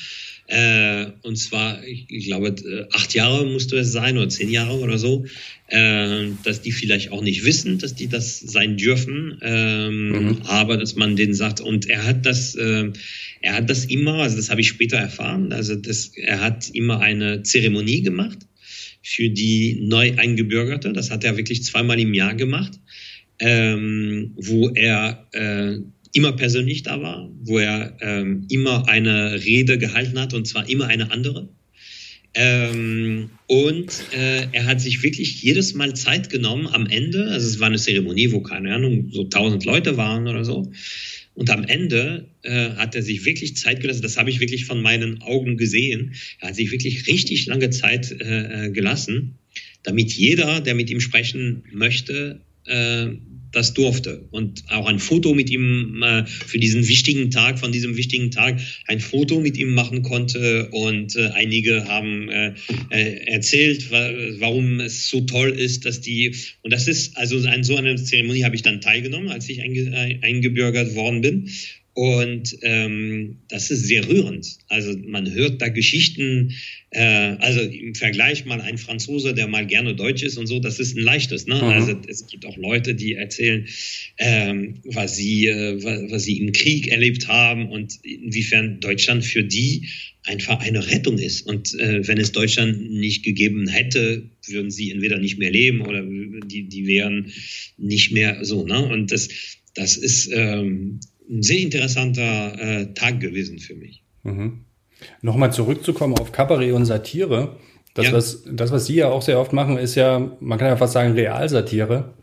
äh, 0.50 1.12
und 1.22 1.36
zwar, 1.36 1.84
ich, 1.84 2.06
ich, 2.08 2.26
glaube, 2.26 2.48
äh, 2.48 2.84
acht 2.92 3.14
Jahre 3.14 3.46
musste 3.46 3.78
es 3.78 3.92
sein 3.92 4.18
oder 4.18 4.28
zehn 4.28 4.50
Jahre 4.50 4.80
oder 4.80 4.98
so, 4.98 5.24
äh, 5.68 6.26
dass 6.42 6.60
die 6.60 6.72
vielleicht 6.72 7.12
auch 7.12 7.22
nicht 7.22 7.44
wissen, 7.44 7.78
dass 7.78 7.94
die 7.94 8.08
das 8.08 8.40
sein 8.40 8.76
dürfen, 8.76 9.38
ähm, 9.42 10.08
mhm. 10.08 10.42
aber 10.42 10.76
dass 10.76 10.96
man 10.96 11.14
denen 11.14 11.34
sagt, 11.34 11.60
und 11.60 11.88
er 11.88 12.04
hat 12.04 12.26
das, 12.26 12.56
äh, 12.56 12.90
er 13.42 13.54
hat 13.54 13.70
das 13.70 13.84
immer, 13.84 14.14
also 14.14 14.36
das 14.36 14.50
habe 14.50 14.60
ich 14.60 14.68
später 14.68 14.96
erfahren, 14.96 15.52
also 15.52 15.76
das, 15.76 16.10
er 16.16 16.40
hat 16.40 16.68
immer 16.70 16.98
eine 16.98 17.44
Zeremonie 17.44 18.02
gemacht 18.02 18.38
für 19.02 19.30
die 19.30 19.78
neu 19.80 20.14
eingebürgerte, 20.16 20.92
das 20.92 21.12
hat 21.12 21.22
er 21.22 21.36
wirklich 21.36 21.62
zweimal 21.62 22.00
im 22.00 22.12
Jahr 22.12 22.34
gemacht, 22.34 22.72
ähm, 23.38 24.32
wo 24.34 24.68
er 24.70 25.28
äh, 25.30 25.78
immer 26.12 26.32
persönlich 26.32 26.82
da 26.82 27.00
war, 27.00 27.30
wo 27.42 27.58
er 27.58 27.96
ähm, 28.00 28.46
immer 28.48 28.88
eine 28.88 29.44
Rede 29.44 29.78
gehalten 29.78 30.18
hat 30.18 30.34
und 30.34 30.46
zwar 30.46 30.68
immer 30.68 30.86
eine 30.86 31.10
andere. 31.10 31.48
Ähm, 32.32 33.30
und 33.48 33.92
äh, 34.12 34.46
er 34.52 34.66
hat 34.66 34.80
sich 34.80 35.02
wirklich 35.02 35.42
jedes 35.42 35.74
Mal 35.74 35.94
Zeit 35.94 36.30
genommen 36.30 36.68
am 36.68 36.86
Ende. 36.86 37.28
Also 37.28 37.48
es 37.48 37.58
war 37.58 37.66
eine 37.66 37.78
Zeremonie, 37.78 38.30
wo 38.30 38.40
keine 38.40 38.74
Ahnung, 38.74 39.10
so 39.10 39.24
tausend 39.24 39.64
Leute 39.64 39.96
waren 39.96 40.28
oder 40.28 40.44
so. 40.44 40.70
Und 41.34 41.50
am 41.50 41.64
Ende 41.64 42.28
äh, 42.42 42.70
hat 42.70 42.94
er 42.94 43.02
sich 43.02 43.24
wirklich 43.24 43.56
Zeit 43.56 43.80
gelassen. 43.80 44.02
Das 44.02 44.16
habe 44.16 44.30
ich 44.30 44.40
wirklich 44.40 44.64
von 44.64 44.82
meinen 44.82 45.22
Augen 45.22 45.56
gesehen. 45.56 46.14
Er 46.40 46.48
hat 46.48 46.56
sich 46.56 46.70
wirklich 46.70 47.06
richtig 47.06 47.46
lange 47.46 47.70
Zeit 47.70 48.12
äh, 48.12 48.66
äh 48.66 48.70
gelassen, 48.70 49.38
damit 49.82 50.12
jeder, 50.12 50.60
der 50.60 50.74
mit 50.74 50.90
ihm 50.90 51.00
sprechen 51.00 51.64
möchte, 51.72 52.40
äh, 52.66 53.08
das 53.52 53.74
durfte. 53.74 54.26
Und 54.30 54.64
auch 54.68 54.86
ein 54.86 54.98
Foto 54.98 55.34
mit 55.34 55.50
ihm 55.50 56.02
äh, 56.02 56.26
für 56.26 56.58
diesen 56.58 56.86
wichtigen 56.86 57.30
Tag, 57.30 57.58
von 57.58 57.72
diesem 57.72 57.96
wichtigen 57.96 58.30
Tag, 58.30 58.60
ein 58.86 59.00
Foto 59.00 59.40
mit 59.40 59.56
ihm 59.56 59.74
machen 59.74 60.02
konnte. 60.02 60.68
Und 60.70 61.16
äh, 61.16 61.30
einige 61.34 61.86
haben 61.86 62.28
äh, 62.28 62.54
äh 62.90 63.26
erzählt, 63.26 63.90
warum 63.90 64.80
es 64.80 65.08
so 65.08 65.22
toll 65.22 65.50
ist, 65.50 65.84
dass 65.84 66.00
die, 66.00 66.34
und 66.62 66.72
das 66.72 66.88
ist, 66.88 67.16
also 67.16 67.38
an 67.48 67.64
so 67.64 67.76
einer 67.76 67.96
Zeremonie 67.96 68.44
habe 68.44 68.56
ich 68.56 68.62
dann 68.62 68.80
teilgenommen, 68.80 69.28
als 69.28 69.48
ich 69.48 69.62
einge, 69.62 70.18
eingebürgert 70.22 70.94
worden 70.94 71.20
bin 71.20 71.50
und 71.94 72.56
ähm, 72.62 73.38
das 73.48 73.70
ist 73.70 73.86
sehr 73.86 74.08
rührend. 74.08 74.58
Also 74.68 74.96
man 75.06 75.32
hört 75.32 75.60
da 75.60 75.68
Geschichten, 75.68 76.54
äh, 76.90 77.00
also 77.00 77.60
im 77.60 77.94
Vergleich 77.96 78.44
mal 78.44 78.60
ein 78.60 78.78
Franzose, 78.78 79.34
der 79.34 79.48
mal 79.48 79.66
gerne 79.66 79.96
Deutsch 79.96 80.22
ist 80.22 80.36
und 80.38 80.46
so, 80.46 80.60
das 80.60 80.78
ist 80.78 80.96
ein 80.96 81.02
leichtes. 81.02 81.46
Ne? 81.46 81.56
Mhm. 81.56 81.62
Also 81.62 82.00
es 82.06 82.26
gibt 82.28 82.46
auch 82.46 82.56
Leute, 82.56 82.94
die 82.94 83.14
erzählen, 83.14 83.66
ähm, 84.18 84.74
was, 84.84 85.16
sie, 85.16 85.46
äh, 85.46 85.82
was, 85.82 86.12
was 86.12 86.24
sie 86.24 86.38
im 86.38 86.52
Krieg 86.52 86.88
erlebt 86.88 87.26
haben 87.26 87.68
und 87.68 87.98
inwiefern 88.04 88.78
Deutschland 88.80 89.24
für 89.24 89.42
die 89.42 89.88
einfach 90.22 90.60
eine 90.60 90.86
Rettung 90.90 91.18
ist. 91.18 91.42
Und 91.42 91.74
äh, 91.80 92.06
wenn 92.06 92.18
es 92.18 92.30
Deutschland 92.30 92.92
nicht 92.92 93.24
gegeben 93.24 93.66
hätte, 93.68 94.30
würden 94.46 94.70
sie 94.70 94.92
entweder 94.92 95.18
nicht 95.18 95.38
mehr 95.38 95.50
leben 95.50 95.80
oder 95.80 96.02
die, 96.02 96.68
die 96.68 96.86
wären 96.86 97.32
nicht 97.78 98.12
mehr 98.12 98.44
so. 98.44 98.64
Ne? 98.64 98.86
Und 98.86 99.10
das, 99.10 99.28
das 99.74 99.96
ist 99.96 100.30
ähm, 100.32 101.00
ein 101.30 101.42
sehr 101.42 101.58
interessanter 101.58 102.58
äh, 102.58 102.86
Tag 102.94 103.20
gewesen 103.20 103.58
für 103.58 103.74
mich. 103.74 104.02
Mhm. 104.24 104.64
Nochmal 105.22 105.52
zurückzukommen 105.52 106.14
auf 106.18 106.32
Kabarett 106.32 106.72
und 106.74 106.84
Satire. 106.84 107.56
Das, 107.94 108.06
ja. 108.06 108.12
was, 108.12 108.44
das, 108.50 108.70
was 108.70 108.86
Sie 108.86 108.96
ja 108.96 109.08
auch 109.08 109.22
sehr 109.22 109.40
oft 109.40 109.52
machen, 109.52 109.78
ist 109.78 109.94
ja, 109.94 110.30
man 110.40 110.58
kann 110.58 110.68
ja 110.68 110.76
fast 110.76 110.92
sagen, 110.92 111.12
Realsatire. 111.12 112.14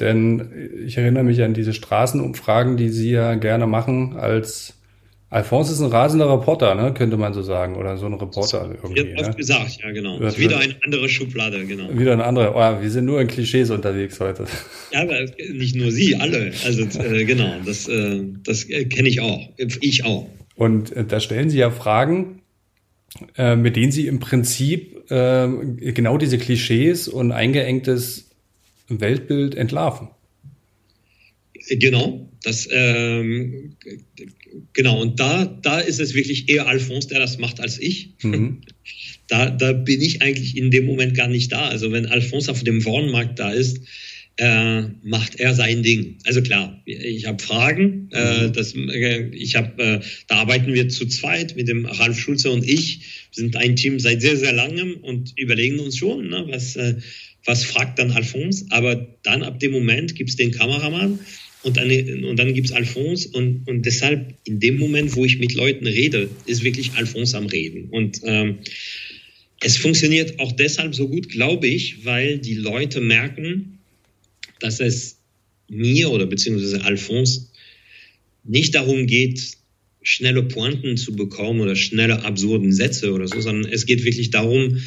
Denn 0.00 0.50
ich 0.86 0.96
erinnere 0.96 1.24
mich 1.24 1.42
an 1.42 1.54
diese 1.54 1.74
Straßenumfragen, 1.74 2.76
die 2.76 2.88
Sie 2.88 3.10
ja 3.10 3.34
gerne 3.34 3.66
machen 3.66 4.16
als 4.16 4.74
Alphonse 5.32 5.72
ist 5.72 5.80
ein 5.80 5.90
rasender 5.90 6.30
Reporter, 6.30 6.74
ne? 6.74 6.92
könnte 6.92 7.16
man 7.16 7.32
so 7.32 7.40
sagen, 7.40 7.76
oder 7.76 7.96
so 7.96 8.04
ein 8.04 8.12
Reporter 8.12 8.70
irgendwie. 8.82 9.02
Wird 9.02 9.18
oft 9.18 9.30
ne? 9.30 9.36
gesagt, 9.36 9.78
ja 9.82 9.90
genau. 9.90 10.20
Wird, 10.20 10.38
wieder 10.38 10.58
eine 10.58 10.76
andere 10.84 11.08
Schublade, 11.08 11.64
genau. 11.64 11.88
Wieder 11.98 12.12
eine 12.12 12.24
andere. 12.24 12.52
Oh, 12.54 12.82
wir 12.82 12.90
sind 12.90 13.06
nur 13.06 13.18
in 13.18 13.28
Klischees 13.28 13.70
unterwegs 13.70 14.20
heute. 14.20 14.44
Ja, 14.92 15.00
aber 15.00 15.24
nicht 15.54 15.74
nur 15.74 15.90
Sie, 15.90 16.16
alle. 16.16 16.52
Also 16.66 16.82
äh, 17.00 17.24
genau, 17.24 17.50
das, 17.64 17.88
äh, 17.88 18.24
das 18.44 18.68
kenne 18.68 19.08
ich 19.08 19.20
auch. 19.20 19.48
Ich 19.56 20.04
auch. 20.04 20.28
Und 20.54 20.92
äh, 20.92 21.02
da 21.06 21.18
stellen 21.18 21.48
Sie 21.48 21.56
ja 21.56 21.70
Fragen, 21.70 22.42
äh, 23.38 23.56
mit 23.56 23.76
denen 23.76 23.90
Sie 23.90 24.08
im 24.08 24.20
Prinzip 24.20 25.10
äh, 25.10 25.48
genau 25.92 26.18
diese 26.18 26.36
Klischees 26.36 27.08
und 27.08 27.32
eingeengtes 27.32 28.28
Weltbild 28.88 29.54
entlarven. 29.54 30.08
Genau, 31.68 32.28
das 32.42 32.68
ähm, 32.70 33.76
genau 34.72 35.00
und 35.00 35.20
da 35.20 35.44
da 35.44 35.78
ist 35.78 36.00
es 36.00 36.14
wirklich 36.14 36.48
eher 36.48 36.66
Alphonse, 36.66 37.08
der 37.08 37.20
das 37.20 37.38
macht 37.38 37.60
als 37.60 37.78
ich. 37.78 38.14
Mhm. 38.22 38.62
Da, 39.28 39.48
da 39.48 39.72
bin 39.72 40.02
ich 40.02 40.20
eigentlich 40.20 40.58
in 40.58 40.70
dem 40.70 40.84
Moment 40.84 41.14
gar 41.14 41.28
nicht 41.28 41.52
da. 41.52 41.68
Also 41.68 41.90
wenn 41.90 42.04
Alphonse 42.04 42.50
auf 42.50 42.64
dem 42.64 42.84
Wornmarkt 42.84 43.38
da 43.38 43.50
ist, 43.50 43.80
äh, 44.36 44.82
macht 45.02 45.40
er 45.40 45.54
sein 45.54 45.82
Ding. 45.82 46.18
Also 46.24 46.42
klar, 46.42 46.82
ich 46.84 47.26
habe 47.26 47.42
Fragen. 47.42 48.08
Äh, 48.12 48.48
mhm. 48.48 48.52
das, 48.52 48.74
äh, 48.74 49.28
ich 49.32 49.56
hab, 49.56 49.78
äh, 49.78 50.00
da 50.26 50.36
arbeiten 50.36 50.72
wir 50.72 50.88
zu 50.88 51.06
zweit 51.06 51.56
mit 51.56 51.68
dem 51.68 51.86
Ralf 51.86 52.18
Schulze 52.18 52.50
und 52.50 52.68
ich. 52.68 53.00
Wir 53.34 53.42
sind 53.42 53.56
ein 53.56 53.76
Team 53.76 54.00
seit 54.00 54.20
sehr, 54.20 54.36
sehr 54.36 54.52
langem 54.52 54.96
und 54.96 55.32
überlegen 55.36 55.80
uns 55.80 55.98
schon, 55.98 56.28
ne, 56.28 56.44
was, 56.48 56.76
äh, 56.76 56.96
was 57.44 57.64
fragt 57.64 57.98
dann 57.98 58.12
Alphonse. 58.12 58.66
Aber 58.70 58.96
dann 59.22 59.42
ab 59.42 59.60
dem 59.60 59.72
Moment 59.72 60.14
gibt 60.14 60.30
es 60.30 60.36
den 60.36 60.50
Kameramann 60.50 61.18
und 61.62 61.76
dann, 61.76 61.90
und 62.24 62.36
dann 62.36 62.54
gibt 62.54 62.68
es 62.68 62.72
Alphonse 62.72 63.28
und, 63.32 63.68
und 63.68 63.86
deshalb 63.86 64.34
in 64.44 64.58
dem 64.58 64.78
Moment, 64.78 65.14
wo 65.14 65.24
ich 65.24 65.38
mit 65.38 65.54
Leuten 65.54 65.86
rede, 65.86 66.28
ist 66.46 66.64
wirklich 66.64 66.92
Alphonse 66.94 67.36
am 67.36 67.46
Reden. 67.46 67.88
Und 67.90 68.20
ähm, 68.24 68.58
es 69.60 69.76
funktioniert 69.76 70.40
auch 70.40 70.52
deshalb 70.52 70.94
so 70.94 71.08
gut, 71.08 71.28
glaube 71.28 71.68
ich, 71.68 72.04
weil 72.04 72.38
die 72.38 72.54
Leute 72.54 73.00
merken, 73.00 73.78
dass 74.58 74.80
es 74.80 75.18
mir 75.68 76.10
oder 76.10 76.26
beziehungsweise 76.26 76.82
Alphonse 76.84 77.48
nicht 78.44 78.74
darum 78.74 79.06
geht, 79.06 79.40
schnelle 80.02 80.42
Pointen 80.42 80.96
zu 80.96 81.14
bekommen 81.14 81.60
oder 81.60 81.76
schnelle 81.76 82.24
absurden 82.24 82.72
Sätze 82.72 83.12
oder 83.12 83.28
so, 83.28 83.40
sondern 83.40 83.70
es 83.70 83.86
geht 83.86 84.04
wirklich 84.04 84.30
darum, 84.30 84.82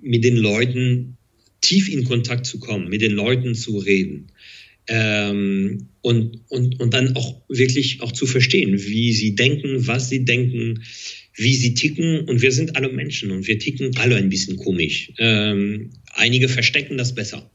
mit 0.00 0.24
den 0.24 0.36
Leuten 0.36 1.18
tief 1.60 1.90
in 1.90 2.04
Kontakt 2.04 2.46
zu 2.46 2.58
kommen, 2.58 2.88
mit 2.88 3.02
den 3.02 3.12
Leuten 3.12 3.54
zu 3.54 3.78
reden. 3.78 4.28
Ähm, 4.88 5.88
und, 6.00 6.40
und, 6.48 6.80
und 6.80 6.92
dann 6.92 7.14
auch 7.14 7.42
wirklich 7.48 8.00
auch 8.00 8.12
zu 8.12 8.26
verstehen, 8.26 8.76
wie 8.84 9.12
sie 9.12 9.34
denken, 9.34 9.86
was 9.86 10.08
sie 10.08 10.24
denken, 10.24 10.82
wie 11.34 11.54
sie 11.54 11.74
ticken. 11.74 12.20
Und 12.28 12.42
wir 12.42 12.52
sind 12.52 12.76
alle 12.76 12.92
Menschen 12.92 13.30
und 13.30 13.46
wir 13.46 13.58
ticken 13.58 13.96
alle 13.96 14.16
ein 14.16 14.28
bisschen 14.28 14.56
komisch. 14.56 15.12
Ähm, 15.18 15.90
einige 16.14 16.48
verstecken 16.48 16.98
das 16.98 17.14
besser, 17.14 17.50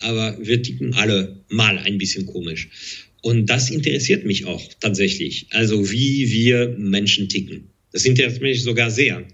aber 0.00 0.36
wir 0.42 0.62
ticken 0.62 0.94
alle 0.94 1.44
mal 1.48 1.78
ein 1.78 1.98
bisschen 1.98 2.26
komisch. 2.26 2.68
Und 3.22 3.46
das 3.46 3.70
interessiert 3.70 4.26
mich 4.26 4.44
auch 4.44 4.62
tatsächlich. 4.80 5.46
Also 5.50 5.90
wie 5.90 6.30
wir 6.30 6.76
Menschen 6.78 7.28
ticken. 7.28 7.70
Das 7.92 8.04
interessiert 8.04 8.42
mich 8.42 8.62
sogar 8.62 8.90
sehr. 8.90 9.24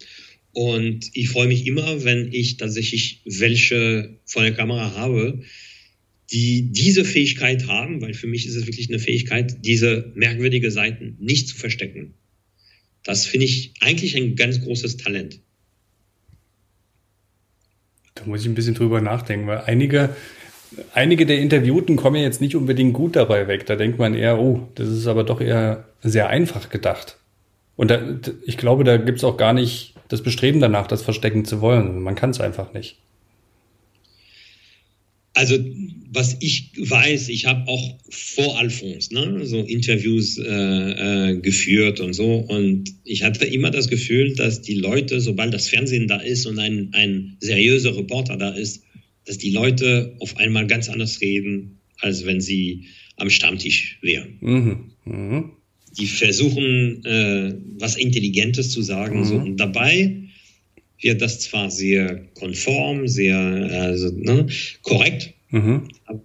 Und 0.53 1.11
ich 1.14 1.29
freue 1.29 1.48
mich 1.48 1.66
immer, 1.66 2.05
wenn 2.05 2.33
ich 2.33 2.57
tatsächlich 2.57 3.20
welche 3.24 4.16
vor 4.26 4.42
der 4.42 4.53
Kamera 4.53 4.94
habe, 4.94 5.40
die 6.33 6.71
diese 6.71 7.05
Fähigkeit 7.05 7.66
haben, 7.66 8.01
weil 8.01 8.14
für 8.14 8.27
mich 8.27 8.47
ist 8.47 8.55
es 8.55 8.66
wirklich 8.66 8.88
eine 8.88 8.99
Fähigkeit, 8.99 9.64
diese 9.64 10.12
merkwürdige 10.14 10.71
Seiten 10.71 11.16
nicht 11.19 11.49
zu 11.49 11.57
verstecken. 11.57 12.14
Das 13.05 13.27
finde 13.27 13.47
ich 13.47 13.75
eigentlich 13.81 14.16
ein 14.16 14.37
ganz 14.37 14.61
großes 14.61 14.99
Talent. 14.99 15.40
Da 18.14 18.25
muss 18.27 18.43
ich 18.43 18.47
ein 18.47 18.55
bisschen 18.55 18.75
drüber 18.75 19.01
nachdenken, 19.01 19.47
weil 19.47 19.62
einige, 19.66 20.14
einige 20.95 21.27
der 21.27 21.38
Interviewten 21.38 21.97
kommen 21.97 22.23
jetzt 22.23 22.40
nicht 22.40 22.55
unbedingt 22.55 22.93
gut 22.93 23.16
dabei 23.16 23.49
weg. 23.49 23.66
Da 23.66 23.77
denkt 23.77 23.99
man 23.99 24.14
eher, 24.14 24.38
oh, 24.38 24.69
das 24.75 24.88
ist 24.88 25.07
aber 25.07 25.25
doch 25.25 25.40
eher 25.40 25.88
sehr 26.03 26.29
einfach 26.29 26.69
gedacht. 26.69 27.16
Und 27.77 27.90
da, 27.90 28.21
ich 28.45 28.59
glaube, 28.59 28.85
da 28.85 28.99
gibt 28.99 29.19
es 29.19 29.25
auch 29.25 29.37
gar 29.37 29.55
nicht 29.55 29.95
das 30.09 30.23
Bestreben 30.23 30.61
danach, 30.61 30.87
das 30.87 31.03
verstecken 31.03 31.45
zu 31.45 31.61
wollen. 31.61 32.03
Man 32.03 32.14
kann 32.14 32.31
es 32.31 32.40
einfach 32.40 32.73
nicht. 32.75 32.99
Also 35.33 35.59
was 36.12 36.37
ich 36.40 36.73
weiß, 36.77 37.29
ich 37.29 37.47
habe 37.47 37.69
auch 37.69 37.99
vor 38.09 38.59
Alphonse 38.59 39.14
ne, 39.14 39.47
so 39.47 39.61
Interviews 39.61 40.38
äh, 40.38 40.43
äh, 41.31 41.40
geführt 41.40 42.01
und 42.01 42.14
so. 42.14 42.35
Und 42.35 42.93
ich 43.05 43.23
hatte 43.23 43.45
immer 43.45 43.71
das 43.71 43.88
Gefühl, 43.88 44.35
dass 44.35 44.61
die 44.61 44.75
Leute, 44.75 45.21
sobald 45.21 45.55
das 45.55 45.69
Fernsehen 45.69 46.09
da 46.09 46.16
ist 46.16 46.47
und 46.47 46.59
ein, 46.59 46.90
ein 46.93 47.37
seriöser 47.40 47.97
Reporter 47.97 48.37
da 48.37 48.51
ist, 48.51 48.83
dass 49.25 49.38
die 49.38 49.51
Leute 49.51 50.16
auf 50.19 50.37
einmal 50.37 50.66
ganz 50.66 50.88
anders 50.88 51.21
reden, 51.21 51.79
als 52.01 52.27
wenn 52.27 52.40
sie 52.40 52.87
am 53.16 53.31
Stammtisch 53.31 53.99
wären. 54.03 54.38
Mhm. 54.40 54.90
Mhm. 55.05 55.51
Die 55.99 56.07
versuchen, 56.07 57.05
äh, 57.05 57.55
was 57.79 57.97
Intelligentes 57.97 58.71
zu 58.71 58.83
sagen. 58.83 59.21
Mhm. 59.21 59.25
So. 59.25 59.35
Und 59.37 59.57
dabei 59.59 60.25
wird 61.01 61.21
das 61.21 61.41
zwar 61.41 61.71
sehr 61.71 62.27
konform, 62.35 63.09
sehr 63.09 63.37
also, 63.37 64.11
ne, 64.11 64.47
korrekt, 64.83 65.33
mhm. 65.51 65.89
aber 66.05 66.23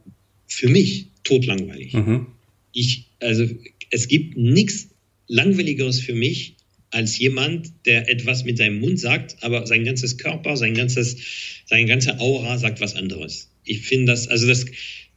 für 0.48 0.70
mich 0.70 1.08
totlangweilig. 1.24 1.94
Mhm. 1.94 2.28
Ich, 2.74 3.06
also 3.20 3.48
es 3.90 4.08
gibt 4.08 4.38
nichts 4.38 4.90
langweiligeres 5.28 6.00
für 6.00 6.14
mich 6.14 6.56
als 6.92 7.18
jemand, 7.18 7.72
der 7.86 8.10
etwas 8.10 8.46
mit 8.46 8.58
seinem 8.58 8.80
Mund 8.80 9.00
sagt, 9.00 9.38
aber 9.42 9.66
sein 9.68 9.84
ganzes 9.84 10.18
Körper, 10.18 10.56
sein 10.56 10.76
ganzes, 10.76 11.18
seine 11.66 11.86
ganze 11.88 12.20
Aura 12.20 12.58
sagt 12.58 12.80
was 12.80 12.96
anderes. 12.96 13.50
Ich 13.64 13.82
finde 13.82 14.12
das, 14.12 14.28
also 14.28 14.48
das 14.48 14.66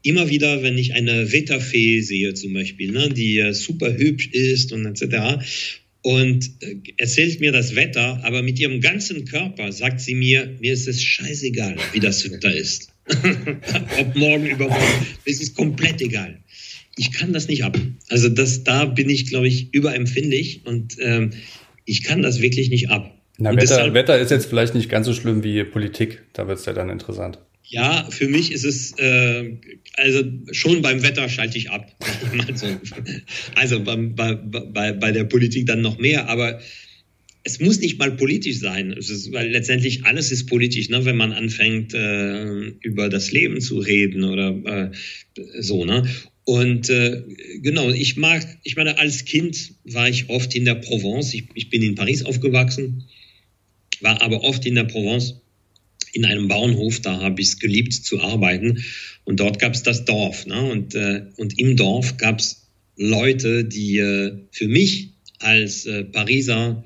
immer 0.02 0.28
wieder, 0.30 0.62
wenn 0.62 0.78
ich 0.78 0.94
eine 0.94 1.32
Wetterfee 1.32 2.00
sehe 2.00 2.34
zum 2.34 2.52
Beispiel, 2.52 2.90
ne, 2.90 3.08
die 3.10 3.52
super 3.52 3.96
hübsch 3.96 4.28
ist 4.28 4.72
und 4.72 4.86
etc 4.86 5.44
und 6.08 6.50
äh, 6.62 6.76
erzählt 6.96 7.38
mir 7.38 7.52
das 7.52 7.74
Wetter, 7.74 8.18
aber 8.22 8.40
mit 8.40 8.58
ihrem 8.58 8.80
ganzen 8.80 9.26
Körper 9.26 9.70
sagt 9.72 10.00
sie 10.00 10.14
mir, 10.14 10.56
mir 10.58 10.72
ist 10.72 10.88
es 10.88 11.02
scheißegal, 11.02 11.76
wie 11.92 12.00
das 12.00 12.24
Wetter 12.24 12.50
ist. 12.50 12.90
Ob 13.98 14.16
morgen, 14.16 14.46
übermorgen, 14.46 15.06
es 15.26 15.42
ist 15.42 15.54
komplett 15.54 16.00
egal. 16.00 16.38
ich 16.96 17.12
kann 17.12 17.34
das 17.34 17.46
nicht 17.48 17.62
ab. 17.62 17.76
Also 18.08 18.30
das, 18.30 18.64
da 18.64 18.86
bin 18.86 19.10
ich, 19.10 19.28
glaube 19.28 19.48
ich, 19.48 19.74
überempfindlich 19.74 20.62
und 20.64 20.96
ähm, 20.98 21.32
ich 21.84 22.04
kann 22.04 22.22
das 22.22 22.40
wirklich 22.40 22.70
nicht 22.70 22.88
ab. 22.88 23.14
Na, 23.36 23.50
Wetter, 23.50 23.60
deshalb, 23.60 23.92
Wetter 23.92 24.18
ist 24.18 24.30
jetzt 24.30 24.46
vielleicht 24.46 24.74
nicht 24.74 24.88
ganz 24.88 25.04
so 25.04 25.12
schlimm 25.12 25.44
wie 25.44 25.62
Politik. 25.64 26.22
Da 26.32 26.48
wird 26.48 26.58
es 26.58 26.64
ja 26.64 26.72
dann 26.72 26.88
interessant. 26.88 27.38
Ja, 27.70 28.08
für 28.10 28.28
mich 28.28 28.50
ist 28.50 28.64
es, 28.64 28.92
äh, 28.98 29.58
also 29.92 30.22
schon 30.52 30.80
beim 30.80 31.02
Wetter 31.02 31.28
schalte 31.28 31.58
ich 31.58 31.70
ab. 31.70 31.94
also 33.54 33.80
beim, 33.80 34.14
bei, 34.14 34.34
bei, 34.34 34.92
bei 34.92 35.12
der 35.12 35.24
Politik 35.24 35.66
dann 35.66 35.82
noch 35.82 35.98
mehr, 35.98 36.28
aber 36.28 36.60
es 37.44 37.60
muss 37.60 37.80
nicht 37.80 37.98
mal 37.98 38.12
politisch 38.12 38.58
sein, 38.58 38.92
ist, 38.92 39.32
weil 39.32 39.50
letztendlich 39.50 40.04
alles 40.06 40.32
ist 40.32 40.46
politisch, 40.46 40.88
ne? 40.88 41.04
wenn 41.04 41.16
man 41.16 41.32
anfängt, 41.32 41.92
äh, 41.92 42.68
über 42.80 43.10
das 43.10 43.32
Leben 43.32 43.60
zu 43.60 43.78
reden 43.78 44.24
oder 44.24 44.50
äh, 44.64 44.90
so. 45.60 45.84
Ne? 45.84 46.08
Und 46.44 46.88
äh, 46.88 47.22
genau, 47.60 47.90
ich 47.90 48.16
mag, 48.16 48.46
ich 48.64 48.76
meine, 48.76 48.98
als 48.98 49.26
Kind 49.26 49.74
war 49.84 50.08
ich 50.08 50.30
oft 50.30 50.54
in 50.54 50.64
der 50.64 50.76
Provence. 50.76 51.34
Ich, 51.34 51.44
ich 51.52 51.68
bin 51.68 51.82
in 51.82 51.94
Paris 51.94 52.24
aufgewachsen, 52.24 53.04
war 54.00 54.22
aber 54.22 54.42
oft 54.42 54.64
in 54.64 54.74
der 54.74 54.84
Provence 54.84 55.42
in 56.12 56.24
einem 56.24 56.48
Bauernhof, 56.48 57.00
da 57.00 57.20
habe 57.20 57.40
ich 57.40 57.48
es 57.48 57.58
geliebt 57.58 57.92
zu 57.92 58.20
arbeiten. 58.20 58.84
Und 59.24 59.40
dort 59.40 59.58
gab 59.58 59.74
es 59.74 59.82
das 59.82 60.04
Dorf. 60.04 60.46
Ne? 60.46 60.60
Und, 60.62 60.94
äh, 60.94 61.26
und 61.36 61.58
im 61.58 61.76
Dorf 61.76 62.16
gab 62.16 62.38
es 62.40 62.68
Leute, 62.96 63.64
die 63.64 63.98
äh, 63.98 64.38
für 64.50 64.68
mich 64.68 65.10
als 65.38 65.86
äh, 65.86 66.04
Pariser 66.04 66.84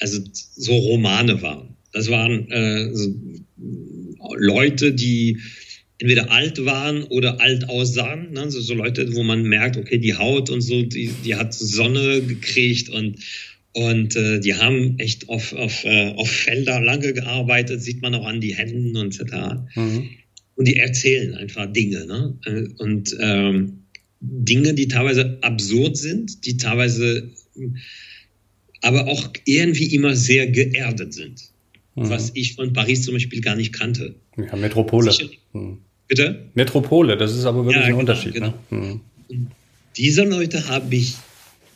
also 0.00 0.20
so 0.32 0.76
Romane 0.76 1.42
waren. 1.42 1.76
Das 1.92 2.08
waren 2.08 2.50
äh, 2.50 2.94
so 2.94 3.14
Leute, 4.36 4.92
die 4.92 5.38
entweder 5.98 6.30
alt 6.30 6.64
waren 6.64 7.02
oder 7.04 7.40
alt 7.40 7.68
aussahen. 7.68 8.32
Ne? 8.32 8.50
So, 8.50 8.60
so 8.60 8.74
Leute, 8.74 9.14
wo 9.14 9.22
man 9.22 9.42
merkt, 9.42 9.76
okay, 9.76 9.98
die 9.98 10.14
Haut 10.14 10.50
und 10.50 10.60
so, 10.60 10.82
die, 10.82 11.12
die 11.24 11.34
hat 11.34 11.54
Sonne 11.54 12.22
gekriegt 12.22 12.88
und 12.88 13.18
und 13.74 14.16
äh, 14.16 14.40
die 14.40 14.54
haben 14.54 14.98
echt 14.98 15.28
auf, 15.28 15.52
auf, 15.52 15.84
äh, 15.84 16.12
auf 16.16 16.30
Felder 16.30 16.80
lange 16.80 17.12
gearbeitet, 17.12 17.82
sieht 17.82 18.02
man 18.02 18.14
auch 18.14 18.26
an 18.26 18.40
die 18.40 18.54
Händen 18.54 18.96
und 18.96 19.20
etc. 19.20 19.34
Mhm. 19.74 20.08
Und 20.56 20.66
die 20.66 20.76
erzählen 20.76 21.34
einfach 21.34 21.72
Dinge. 21.72 22.06
Ne? 22.06 22.38
Äh, 22.44 22.82
und 22.82 23.16
ähm, 23.20 23.84
Dinge, 24.20 24.74
die 24.74 24.88
teilweise 24.88 25.38
absurd 25.42 25.96
sind, 25.96 26.44
die 26.44 26.56
teilweise 26.56 27.30
aber 28.82 29.06
auch 29.06 29.28
irgendwie 29.44 29.94
immer 29.94 30.16
sehr 30.16 30.46
geerdet 30.48 31.12
sind. 31.14 31.50
Mhm. 31.94 32.08
Was 32.10 32.30
ich 32.34 32.54
von 32.54 32.72
Paris 32.72 33.02
zum 33.02 33.14
Beispiel 33.14 33.40
gar 33.40 33.56
nicht 33.56 33.72
kannte. 33.72 34.14
Ja, 34.36 34.56
Metropole. 34.56 35.12
Mhm. 35.52 35.78
Bitte? 36.06 36.48
Metropole, 36.54 37.16
das 37.16 37.36
ist 37.36 37.44
aber 37.44 37.64
wirklich 37.64 37.76
ja, 37.76 37.82
ein 37.82 37.88
genau, 37.88 38.00
Unterschied. 38.00 38.34
Ne? 38.40 38.54
Genau. 38.70 39.00
Ne? 39.28 39.46
Diese 39.96 40.24
Leute 40.24 40.68
habe 40.68 40.94
ich 40.94 41.14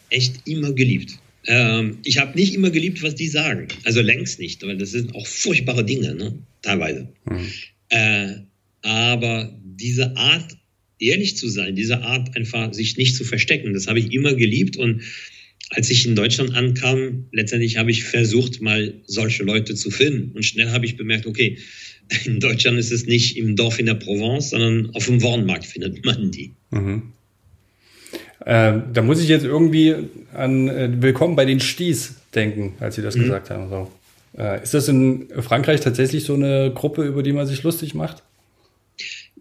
echt 0.08 0.48
immer 0.48 0.72
geliebt. 0.72 1.18
Ähm, 1.46 1.98
ich 2.04 2.18
habe 2.18 2.38
nicht 2.38 2.54
immer 2.54 2.70
geliebt, 2.70 3.02
was 3.02 3.14
die 3.14 3.28
sagen. 3.28 3.68
Also 3.84 4.00
längst 4.00 4.38
nicht, 4.38 4.62
weil 4.62 4.76
das 4.76 4.90
sind 4.90 5.14
auch 5.14 5.26
furchtbare 5.26 5.84
Dinge, 5.84 6.14
ne? 6.14 6.38
teilweise. 6.62 7.08
Mhm. 7.24 7.46
Äh, 7.88 8.34
aber 8.82 9.58
diese 9.64 10.16
Art, 10.16 10.56
ehrlich 10.98 11.36
zu 11.36 11.48
sein, 11.48 11.74
diese 11.74 12.02
Art 12.02 12.36
einfach 12.36 12.72
sich 12.72 12.96
nicht 12.96 13.16
zu 13.16 13.24
verstecken, 13.24 13.74
das 13.74 13.86
habe 13.86 13.98
ich 13.98 14.12
immer 14.12 14.34
geliebt. 14.34 14.76
Und 14.76 15.02
als 15.70 15.90
ich 15.90 16.06
in 16.06 16.14
Deutschland 16.14 16.54
ankam, 16.54 17.26
letztendlich 17.32 17.76
habe 17.76 17.90
ich 17.90 18.04
versucht, 18.04 18.60
mal 18.60 18.94
solche 19.06 19.42
Leute 19.42 19.74
zu 19.74 19.90
finden. 19.90 20.32
Und 20.32 20.44
schnell 20.44 20.70
habe 20.70 20.86
ich 20.86 20.96
bemerkt, 20.96 21.26
okay, 21.26 21.58
in 22.24 22.40
Deutschland 22.40 22.78
ist 22.78 22.92
es 22.92 23.06
nicht 23.06 23.36
im 23.36 23.56
Dorf 23.56 23.78
in 23.78 23.86
der 23.86 23.94
Provence, 23.94 24.50
sondern 24.50 24.90
auf 24.94 25.06
dem 25.06 25.22
Wornmarkt 25.22 25.66
findet 25.66 26.04
man 26.04 26.30
die. 26.30 26.52
Mhm. 26.70 27.12
Äh, 28.44 28.80
da 28.92 29.02
muss 29.02 29.20
ich 29.20 29.28
jetzt 29.28 29.44
irgendwie 29.44 29.94
an 30.32 30.68
äh, 30.68 30.90
Willkommen 31.00 31.36
bei 31.36 31.44
den 31.44 31.60
Sties 31.60 32.16
denken, 32.34 32.74
als 32.80 32.96
Sie 32.96 33.02
das 33.02 33.16
mhm. 33.16 33.22
gesagt 33.22 33.50
haben. 33.50 33.68
So. 33.68 33.90
Äh, 34.36 34.62
ist 34.62 34.74
das 34.74 34.88
in 34.88 35.28
Frankreich 35.40 35.80
tatsächlich 35.80 36.24
so 36.24 36.34
eine 36.34 36.72
Gruppe, 36.74 37.04
über 37.04 37.22
die 37.22 37.32
man 37.32 37.46
sich 37.46 37.62
lustig 37.62 37.94
macht? 37.94 38.22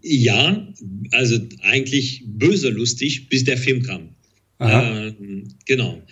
Ja, 0.02 0.66
also 1.12 1.38
eigentlich 1.62 2.22
böse 2.26 2.68
lustig, 2.70 3.28
bis 3.28 3.44
der 3.44 3.56
Film 3.56 3.82
kam. 3.82 4.08
Ähm, 4.60 5.48
genau. 5.66 6.02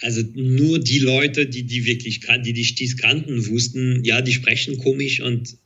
Also 0.00 0.22
nur 0.34 0.78
die 0.78 0.98
Leute, 0.98 1.46
die 1.46 1.62
die 1.62 1.86
wirklich 1.86 2.20
die 2.44 2.52
die 2.52 2.64
Sties 2.64 2.96
kannten, 2.96 3.46
wussten, 3.48 4.04
ja, 4.04 4.20
die 4.20 4.32
sprechen 4.32 4.78
komisch 4.78 5.20
und 5.20 5.56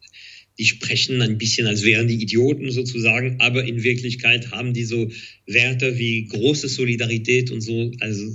die 0.60 0.66
sprechen 0.66 1.22
ein 1.22 1.38
bisschen, 1.38 1.66
als 1.66 1.84
wären 1.84 2.06
die 2.06 2.22
Idioten 2.22 2.70
sozusagen, 2.70 3.36
aber 3.40 3.64
in 3.64 3.82
Wirklichkeit 3.82 4.50
haben 4.50 4.74
die 4.74 4.84
so 4.84 5.10
Werte 5.46 5.98
wie 5.98 6.26
große 6.26 6.68
Solidarität 6.68 7.50
und 7.50 7.62
so, 7.62 7.90
also 8.00 8.30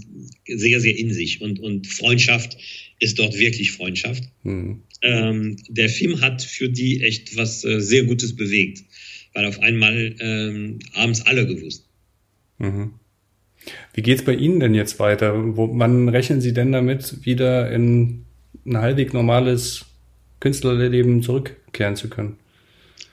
sehr, 0.47 0.79
sehr 0.79 0.97
in 0.97 1.13
sich. 1.13 1.41
Und, 1.41 1.59
und 1.59 1.85
Freundschaft 1.85 2.57
ist 2.99 3.19
dort 3.19 3.37
wirklich 3.37 3.73
Freundschaft. 3.73 4.23
Mhm. 4.41 4.81
Ähm, 5.03 5.57
der 5.69 5.87
Film 5.87 6.21
hat 6.21 6.41
für 6.41 6.67
die 6.67 7.03
echt 7.03 7.37
was 7.37 7.63
äh, 7.63 7.79
sehr 7.79 8.05
Gutes 8.05 8.35
bewegt, 8.35 8.83
weil 9.35 9.45
auf 9.45 9.59
einmal 9.59 10.15
ähm, 10.19 10.79
haben 10.93 11.11
es 11.11 11.21
alle 11.27 11.45
gewusst. 11.45 11.85
Mhm. 12.57 12.93
Wie 13.93 14.01
geht's 14.01 14.25
bei 14.25 14.33
Ihnen 14.33 14.59
denn 14.59 14.73
jetzt 14.73 14.97
weiter? 14.97 15.55
Wo, 15.55 15.69
wann 15.77 16.09
rechnen 16.09 16.41
Sie 16.41 16.53
denn 16.53 16.71
damit, 16.71 17.23
wieder 17.23 17.71
in 17.71 18.25
ein 18.65 18.77
halbwegs 18.77 19.13
normales 19.13 19.85
Künstlerleben 20.39 21.21
zurückkehren 21.75 21.95
zu 21.95 22.09
können? 22.09 22.37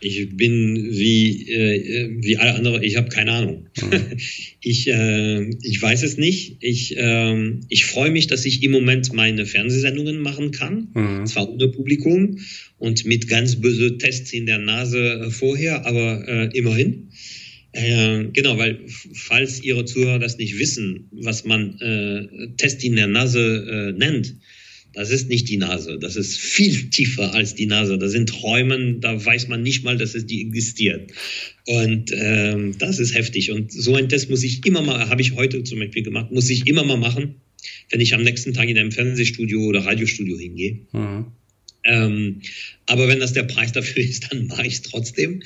Ich 0.04 0.36
bin 0.36 0.88
wie, 0.90 1.48
äh, 1.48 2.10
wie 2.22 2.36
alle 2.36 2.54
anderen, 2.54 2.82
ich 2.82 2.96
habe 2.96 3.08
keine 3.08 3.32
Ahnung. 3.32 3.66
Mhm. 3.80 4.16
ich, 4.60 4.88
äh, 4.88 5.48
ich 5.62 5.80
weiß 5.80 6.02
es 6.02 6.16
nicht. 6.16 6.56
Ich, 6.60 6.96
äh, 6.96 7.52
ich 7.68 7.84
freue 7.84 8.10
mich, 8.10 8.26
dass 8.26 8.44
ich 8.44 8.62
im 8.64 8.72
Moment 8.72 9.12
meine 9.12 9.46
Fernsehsendungen 9.46 10.18
machen 10.18 10.50
kann, 10.50 10.88
mhm. 10.94 11.26
zwar 11.26 11.48
ohne 11.48 11.68
Publikum 11.68 12.38
und 12.78 13.04
mit 13.04 13.28
ganz 13.28 13.60
böse 13.60 13.98
Tests 13.98 14.32
in 14.32 14.46
der 14.46 14.58
Nase 14.58 15.30
vorher, 15.30 15.86
aber 15.86 16.26
äh, 16.26 16.58
immerhin. 16.58 17.10
Äh, 17.72 18.24
genau, 18.32 18.58
weil 18.58 18.80
falls 19.14 19.62
Ihre 19.62 19.84
Zuhörer 19.84 20.18
das 20.18 20.36
nicht 20.36 20.58
wissen, 20.58 21.08
was 21.12 21.44
man 21.44 21.78
äh, 21.80 22.48
Test 22.56 22.84
in 22.84 22.96
der 22.96 23.06
Nase 23.06 23.92
äh, 23.94 23.98
nennt, 23.98 24.34
das 24.92 25.10
ist 25.10 25.28
nicht 25.28 25.48
die 25.48 25.56
Nase. 25.56 25.98
Das 25.98 26.16
ist 26.16 26.38
viel 26.38 26.90
tiefer 26.90 27.34
als 27.34 27.54
die 27.54 27.66
Nase. 27.66 27.98
Das 27.98 28.12
sind 28.12 28.42
Räumen, 28.42 29.00
da 29.00 29.24
weiß 29.24 29.48
man 29.48 29.62
nicht 29.62 29.84
mal, 29.84 29.96
dass 29.96 30.14
es 30.14 30.26
die 30.26 30.42
existiert. 30.42 31.10
Und 31.66 32.12
ähm, 32.12 32.76
das 32.78 32.98
ist 32.98 33.14
heftig. 33.14 33.50
Und 33.50 33.72
so 33.72 33.94
ein 33.94 34.08
Test 34.08 34.28
muss 34.30 34.42
ich 34.42 34.64
immer 34.66 34.82
mal, 34.82 35.08
habe 35.08 35.22
ich 35.22 35.34
heute 35.34 35.64
zum 35.64 35.78
Beispiel 35.78 36.02
gemacht, 36.02 36.30
muss 36.30 36.50
ich 36.50 36.66
immer 36.66 36.84
mal 36.84 36.96
machen, 36.96 37.36
wenn 37.90 38.00
ich 38.00 38.14
am 38.14 38.22
nächsten 38.22 38.52
Tag 38.52 38.68
in 38.68 38.78
einem 38.78 38.92
Fernsehstudio 38.92 39.62
oder 39.62 39.84
Radiostudio 39.84 40.38
hingehe. 40.38 40.80
Mhm. 40.92 41.26
Ähm, 41.84 42.40
aber 42.86 43.08
wenn 43.08 43.20
das 43.20 43.32
der 43.32 43.44
Preis 43.44 43.72
dafür 43.72 44.02
ist, 44.02 44.30
dann 44.30 44.46
mache 44.46 44.66
ich 44.66 44.74
es 44.74 44.82
trotzdem. 44.82 45.42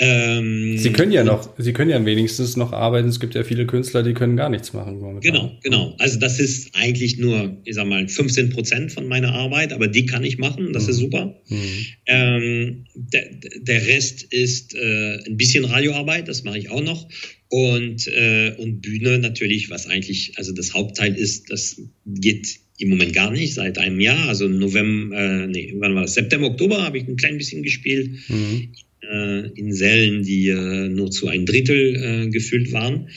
Ähm, 0.00 0.78
Sie 0.78 0.92
können 0.92 1.10
ja 1.10 1.24
noch, 1.24 1.52
Sie 1.58 1.72
können 1.72 1.90
ja 1.90 2.04
wenigstens 2.04 2.56
noch 2.56 2.72
arbeiten. 2.72 3.08
Es 3.08 3.18
gibt 3.18 3.34
ja 3.34 3.42
viele 3.42 3.66
Künstler, 3.66 4.04
die 4.04 4.14
können 4.14 4.36
gar 4.36 4.48
nichts 4.48 4.72
machen. 4.72 5.00
Momentan. 5.00 5.32
Genau, 5.32 5.58
genau. 5.62 5.96
Also 5.98 6.20
das 6.20 6.38
ist 6.38 6.70
eigentlich 6.74 7.18
nur, 7.18 7.56
ich 7.64 7.74
sag 7.74 7.86
mal, 7.86 8.06
15 8.06 8.50
Prozent 8.50 8.92
von 8.92 9.08
meiner 9.08 9.32
Arbeit, 9.32 9.72
aber 9.72 9.88
die 9.88 10.06
kann 10.06 10.22
ich 10.22 10.38
machen. 10.38 10.72
Das 10.72 10.84
mhm. 10.84 10.90
ist 10.90 10.96
super. 10.98 11.40
Mhm. 11.48 11.86
Ähm, 12.06 12.84
der, 12.94 13.28
der, 13.60 13.86
Rest 13.86 14.22
ist 14.22 14.74
äh, 14.76 15.18
ein 15.26 15.36
bisschen 15.36 15.64
Radioarbeit, 15.64 16.28
das 16.28 16.44
mache 16.44 16.58
ich 16.58 16.70
auch 16.70 16.82
noch. 16.82 17.08
Und, 17.48 18.06
äh, 18.06 18.54
und 18.56 18.80
Bühne 18.82 19.18
natürlich, 19.18 19.68
was 19.68 19.88
eigentlich, 19.88 20.34
also 20.36 20.52
das 20.52 20.74
Hauptteil 20.74 21.14
ist, 21.16 21.50
das 21.50 21.80
geht 22.06 22.60
im 22.78 22.90
Moment 22.90 23.12
gar 23.12 23.30
nicht, 23.30 23.54
seit 23.54 23.78
einem 23.78 24.00
Jahr. 24.00 24.28
Also 24.28 24.48
November, 24.48 25.16
äh, 25.16 25.46
nee, 25.46 25.74
wann 25.78 25.94
war 25.94 26.02
das? 26.02 26.14
September, 26.14 26.48
Oktober 26.48 26.82
habe 26.82 26.98
ich 26.98 27.06
ein 27.06 27.16
klein 27.16 27.38
bisschen 27.38 27.62
gespielt. 27.62 28.10
Mhm 28.28 28.68
äh, 29.02 29.48
in 29.54 29.72
Sälen, 29.72 30.22
die 30.22 30.48
äh, 30.48 30.88
nur 30.88 31.10
zu 31.10 31.28
ein 31.28 31.46
Drittel 31.46 31.96
äh, 31.96 32.30
gefüllt 32.30 32.72
waren, 32.72 33.08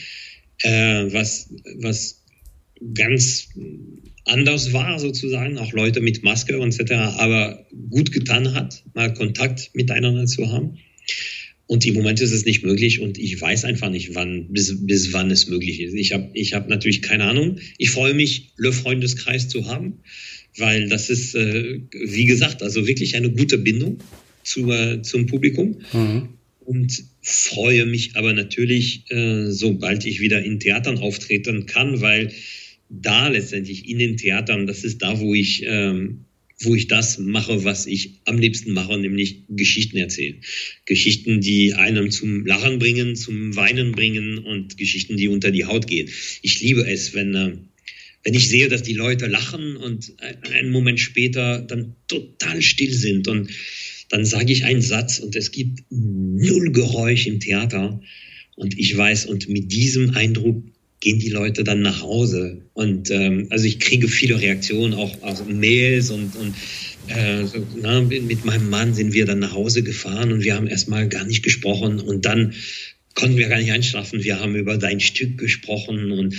äh, 0.62 1.06
was, 1.12 1.50
was 1.76 2.22
ganz 2.94 3.48
anders 4.24 4.72
war 4.72 4.98
sozusagen, 4.98 5.58
auch 5.58 5.72
Leute 5.72 6.00
mit 6.00 6.22
Maske 6.22 6.58
und 6.58 6.78
etc., 6.78 6.92
aber 7.18 7.66
gut 7.90 8.12
getan 8.12 8.54
hat, 8.54 8.84
mal 8.94 9.12
Kontakt 9.12 9.70
miteinander 9.74 10.26
zu 10.26 10.50
haben. 10.50 10.78
Und 11.72 11.86
im 11.86 11.94
Moment 11.94 12.20
ist 12.20 12.32
es 12.32 12.44
nicht 12.44 12.62
möglich 12.62 13.00
und 13.00 13.16
ich 13.16 13.40
weiß 13.40 13.64
einfach 13.64 13.88
nicht, 13.88 14.14
wann, 14.14 14.48
bis, 14.50 14.76
bis 14.86 15.14
wann 15.14 15.30
es 15.30 15.48
möglich 15.48 15.80
ist. 15.80 15.94
Ich 15.94 16.12
habe 16.12 16.28
ich 16.34 16.52
hab 16.52 16.68
natürlich 16.68 17.00
keine 17.00 17.24
Ahnung. 17.24 17.60
Ich 17.78 17.88
freue 17.88 18.12
mich, 18.12 18.50
Le 18.58 18.72
Freundeskreis 18.72 19.48
zu 19.48 19.66
haben, 19.66 19.94
weil 20.58 20.90
das 20.90 21.08
ist, 21.08 21.34
äh, 21.34 21.80
wie 21.90 22.26
gesagt, 22.26 22.62
also 22.62 22.86
wirklich 22.86 23.16
eine 23.16 23.30
gute 23.30 23.56
Bindung 23.56 24.00
zu, 24.42 24.70
äh, 24.70 25.00
zum 25.00 25.24
Publikum. 25.24 25.78
Mhm. 25.94 26.28
Und 26.60 27.04
freue 27.22 27.86
mich 27.86 28.16
aber 28.16 28.34
natürlich, 28.34 29.10
äh, 29.10 29.50
sobald 29.50 30.04
ich 30.04 30.20
wieder 30.20 30.44
in 30.44 30.60
Theatern 30.60 30.98
auftreten 30.98 31.64
kann, 31.64 32.02
weil 32.02 32.32
da 32.90 33.28
letztendlich 33.28 33.88
in 33.88 33.98
den 33.98 34.18
Theatern, 34.18 34.66
das 34.66 34.84
ist 34.84 35.00
da, 35.00 35.18
wo 35.20 35.32
ich 35.32 35.62
ähm, 35.64 36.26
wo 36.64 36.74
ich 36.74 36.88
das 36.88 37.18
mache, 37.18 37.64
was 37.64 37.86
ich 37.86 38.20
am 38.24 38.38
liebsten 38.38 38.72
mache, 38.72 38.98
nämlich 38.98 39.42
Geschichten 39.48 39.96
erzählen. 39.96 40.36
Geschichten, 40.86 41.40
die 41.40 41.74
einem 41.74 42.10
zum 42.10 42.46
Lachen 42.46 42.78
bringen, 42.78 43.16
zum 43.16 43.54
Weinen 43.56 43.92
bringen 43.92 44.38
und 44.38 44.76
Geschichten, 44.76 45.16
die 45.16 45.28
unter 45.28 45.50
die 45.50 45.64
Haut 45.64 45.86
gehen. 45.86 46.08
Ich 46.42 46.60
liebe 46.60 46.86
es, 46.86 47.14
wenn, 47.14 47.34
äh, 47.34 47.52
wenn 48.24 48.34
ich 48.34 48.48
sehe, 48.48 48.68
dass 48.68 48.82
die 48.82 48.94
Leute 48.94 49.26
lachen 49.26 49.76
und 49.76 50.14
einen 50.52 50.70
Moment 50.70 51.00
später 51.00 51.60
dann 51.60 51.96
total 52.08 52.62
still 52.62 52.92
sind 52.92 53.28
und 53.28 53.50
dann 54.08 54.24
sage 54.24 54.52
ich 54.52 54.64
einen 54.64 54.82
Satz 54.82 55.18
und 55.18 55.34
es 55.36 55.50
gibt 55.50 55.80
null 55.90 56.70
Geräusch 56.70 57.26
im 57.26 57.40
Theater 57.40 58.00
und 58.54 58.78
ich 58.78 58.96
weiß, 58.96 59.26
und 59.26 59.48
mit 59.48 59.72
diesem 59.72 60.10
Eindruck 60.10 60.62
gehen 61.02 61.18
die 61.18 61.30
Leute 61.30 61.64
dann 61.64 61.82
nach 61.82 62.00
Hause. 62.00 62.62
Und 62.74 63.10
ähm, 63.10 63.48
also 63.50 63.66
ich 63.66 63.80
kriege 63.80 64.06
viele 64.06 64.40
Reaktionen, 64.40 64.94
auch 64.94 65.20
aus 65.22 65.44
Mails 65.46 66.10
und, 66.10 66.36
und 66.36 66.54
äh, 67.08 67.44
so, 67.44 67.66
na, 67.82 68.00
mit 68.00 68.44
meinem 68.44 68.70
Mann 68.70 68.94
sind 68.94 69.12
wir 69.12 69.26
dann 69.26 69.40
nach 69.40 69.52
Hause 69.52 69.82
gefahren 69.82 70.32
und 70.32 70.44
wir 70.44 70.54
haben 70.54 70.68
erstmal 70.68 71.08
gar 71.08 71.24
nicht 71.24 71.42
gesprochen 71.42 71.98
und 71.98 72.24
dann 72.24 72.54
konnten 73.14 73.36
wir 73.36 73.48
gar 73.48 73.58
nicht 73.58 73.72
einschlafen. 73.72 74.22
Wir 74.22 74.38
haben 74.38 74.54
über 74.54 74.78
dein 74.78 75.00
Stück 75.00 75.38
gesprochen 75.38 76.12
und 76.12 76.36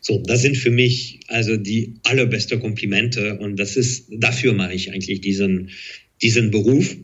so. 0.00 0.22
Das 0.26 0.40
sind 0.40 0.56
für 0.56 0.70
mich 0.70 1.20
also 1.28 1.58
die 1.58 1.96
allerbeste 2.04 2.58
Komplimente 2.58 3.38
und 3.38 3.56
das 3.56 3.76
ist 3.76 4.06
dafür 4.10 4.54
mache 4.54 4.72
ich 4.72 4.92
eigentlich 4.92 5.20
diesen 5.20 5.70
diesen 6.22 6.50
Beruf. 6.50 6.96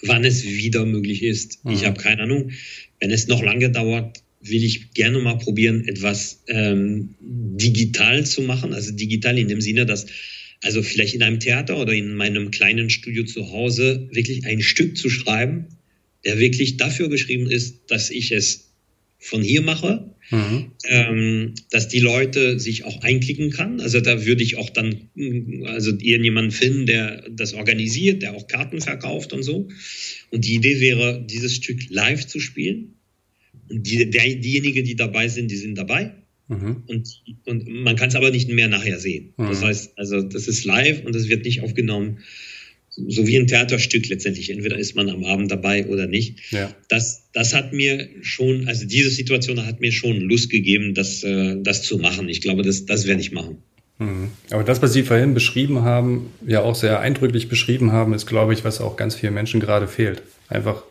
Wann 0.00 0.24
es 0.24 0.44
wieder 0.44 0.86
möglich 0.86 1.22
ist, 1.22 1.62
mhm. 1.64 1.72
ich 1.72 1.84
habe 1.84 2.00
keine 2.00 2.22
Ahnung. 2.22 2.52
Wenn 3.00 3.10
es 3.10 3.28
noch 3.28 3.42
lange 3.42 3.70
dauert, 3.70 4.22
will 4.48 4.64
ich 4.64 4.92
gerne 4.92 5.18
mal 5.18 5.38
probieren, 5.38 5.86
etwas 5.88 6.42
ähm, 6.48 7.14
digital 7.20 8.24
zu 8.26 8.42
machen. 8.42 8.72
Also 8.72 8.92
digital 8.92 9.38
in 9.38 9.48
dem 9.48 9.60
Sinne, 9.60 9.86
dass 9.86 10.06
also 10.62 10.82
vielleicht 10.82 11.14
in 11.14 11.22
einem 11.22 11.40
Theater 11.40 11.78
oder 11.78 11.92
in 11.92 12.14
meinem 12.14 12.50
kleinen 12.50 12.90
Studio 12.90 13.24
zu 13.24 13.50
Hause 13.52 14.08
wirklich 14.12 14.46
ein 14.46 14.62
Stück 14.62 14.96
zu 14.96 15.10
schreiben, 15.10 15.66
der 16.24 16.38
wirklich 16.38 16.76
dafür 16.76 17.08
geschrieben 17.08 17.50
ist, 17.50 17.82
dass 17.88 18.10
ich 18.10 18.32
es 18.32 18.72
von 19.18 19.42
hier 19.42 19.62
mache, 19.62 20.10
mhm. 20.30 20.72
ähm, 20.84 21.54
dass 21.70 21.88
die 21.88 22.00
Leute 22.00 22.58
sich 22.58 22.84
auch 22.84 23.02
einklicken 23.02 23.50
kann. 23.50 23.80
Also 23.80 24.00
da 24.00 24.24
würde 24.24 24.42
ich 24.42 24.56
auch 24.56 24.70
dann 24.70 25.08
also 25.64 25.90
irgendjemanden 25.90 26.52
finden, 26.52 26.86
der 26.86 27.24
das 27.30 27.54
organisiert, 27.54 28.22
der 28.22 28.34
auch 28.34 28.46
Karten 28.46 28.80
verkauft 28.80 29.32
und 29.32 29.42
so. 29.42 29.68
Und 30.30 30.44
die 30.44 30.54
Idee 30.54 30.80
wäre, 30.80 31.24
dieses 31.28 31.54
Stück 31.54 31.80
live 31.90 32.26
zu 32.26 32.40
spielen 32.40 32.95
die, 33.68 34.10
der, 34.10 34.22
diejenigen, 34.22 34.84
die 34.84 34.96
dabei 34.96 35.28
sind, 35.28 35.50
die 35.50 35.56
sind 35.56 35.76
dabei. 35.76 36.12
Mhm. 36.48 36.84
Und, 36.86 37.22
und 37.46 37.68
man 37.68 37.96
kann 37.96 38.08
es 38.08 38.14
aber 38.14 38.30
nicht 38.30 38.48
mehr 38.48 38.68
nachher 38.68 38.98
sehen. 38.98 39.32
Mhm. 39.36 39.48
Das 39.48 39.62
heißt, 39.62 39.98
also 39.98 40.22
das 40.22 40.46
ist 40.46 40.64
live 40.64 41.04
und 41.04 41.14
es 41.16 41.28
wird 41.28 41.44
nicht 41.44 41.62
aufgenommen. 41.62 42.18
So 42.90 43.26
wie 43.26 43.36
ein 43.36 43.46
Theaterstück 43.46 44.08
letztendlich. 44.08 44.48
Entweder 44.50 44.78
ist 44.78 44.96
man 44.96 45.10
am 45.10 45.24
Abend 45.24 45.50
dabei 45.50 45.86
oder 45.86 46.06
nicht. 46.06 46.50
Ja. 46.50 46.74
Das, 46.88 47.24
das 47.34 47.52
hat 47.52 47.74
mir 47.74 48.08
schon, 48.22 48.68
also 48.68 48.86
diese 48.86 49.10
Situation 49.10 49.66
hat 49.66 49.80
mir 49.80 49.92
schon 49.92 50.20
Lust 50.20 50.48
gegeben, 50.48 50.94
das, 50.94 51.22
äh, 51.22 51.56
das 51.60 51.82
zu 51.82 51.98
machen. 51.98 52.28
Ich 52.28 52.40
glaube, 52.40 52.62
das, 52.62 52.86
das 52.86 53.06
werde 53.06 53.20
ich 53.20 53.32
machen. 53.32 53.58
Mhm. 53.98 54.30
Aber 54.50 54.64
das, 54.64 54.80
was 54.80 54.92
Sie 54.92 55.02
vorhin 55.02 55.34
beschrieben 55.34 55.82
haben, 55.82 56.30
ja 56.46 56.62
auch 56.62 56.74
sehr 56.74 57.00
eindrücklich 57.00 57.48
beschrieben 57.48 57.92
haben, 57.92 58.14
ist, 58.14 58.26
glaube 58.26 58.54
ich, 58.54 58.64
was 58.64 58.80
auch 58.80 58.96
ganz 58.96 59.14
vielen 59.14 59.34
Menschen 59.34 59.60
gerade 59.60 59.88
fehlt. 59.88 60.22
Einfach 60.48 60.82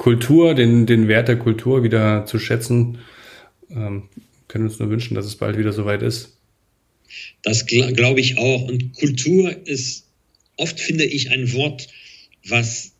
Kultur, 0.00 0.54
den, 0.54 0.86
den 0.86 1.08
Wert 1.08 1.28
der 1.28 1.36
Kultur 1.36 1.84
wieder 1.84 2.24
zu 2.24 2.38
schätzen. 2.38 3.00
Ähm, 3.70 4.04
können 4.48 4.64
uns 4.64 4.78
nur 4.78 4.88
wünschen, 4.88 5.14
dass 5.14 5.26
es 5.26 5.36
bald 5.36 5.58
wieder 5.58 5.74
soweit 5.74 6.00
ist. 6.00 6.38
Das 7.42 7.66
gl 7.66 7.92
glaube 7.92 8.18
ich 8.18 8.38
auch. 8.38 8.62
Und 8.62 8.94
Kultur 8.94 9.54
ist 9.66 10.06
oft, 10.56 10.80
finde 10.80 11.04
ich, 11.04 11.30
ein 11.30 11.52
Wort, 11.52 11.88
was, 12.48 12.92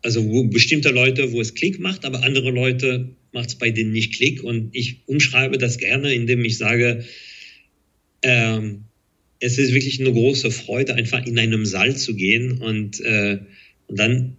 also 0.00 0.24
wo 0.24 0.44
bestimmte 0.44 0.88
Leute, 0.88 1.32
wo 1.32 1.40
es 1.42 1.52
Klick 1.52 1.80
macht, 1.80 2.06
aber 2.06 2.22
andere 2.22 2.50
Leute 2.50 3.10
macht 3.32 3.50
es 3.50 3.54
bei 3.56 3.70
denen 3.70 3.92
nicht 3.92 4.14
Klick. 4.14 4.42
Und 4.42 4.74
ich 4.74 5.02
umschreibe 5.04 5.58
das 5.58 5.76
gerne, 5.76 6.14
indem 6.14 6.42
ich 6.46 6.56
sage, 6.56 7.04
ähm, 8.22 8.84
es 9.38 9.58
ist 9.58 9.74
wirklich 9.74 10.00
eine 10.00 10.14
große 10.14 10.50
Freude, 10.50 10.94
einfach 10.94 11.26
in 11.26 11.38
einem 11.38 11.66
Saal 11.66 11.94
zu 11.94 12.14
gehen 12.16 12.62
und, 12.62 13.00
äh, 13.00 13.40
und 13.88 13.98
dann 13.98 14.38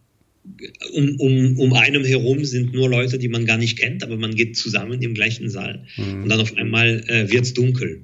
um, 0.93 1.15
um, 1.19 1.59
um 1.59 1.73
einem 1.73 2.03
herum 2.03 2.43
sind 2.45 2.73
nur 2.73 2.89
Leute, 2.89 3.17
die 3.19 3.27
man 3.27 3.45
gar 3.45 3.57
nicht 3.57 3.77
kennt, 3.77 4.03
aber 4.03 4.17
man 4.17 4.35
geht 4.35 4.57
zusammen 4.57 5.01
im 5.01 5.13
gleichen 5.13 5.49
Saal. 5.49 5.85
Mhm. 5.97 6.23
Und 6.23 6.29
dann 6.29 6.39
auf 6.39 6.55
einmal 6.55 7.03
äh, 7.07 7.31
wird 7.31 7.45
es 7.45 7.53
dunkel. 7.53 8.01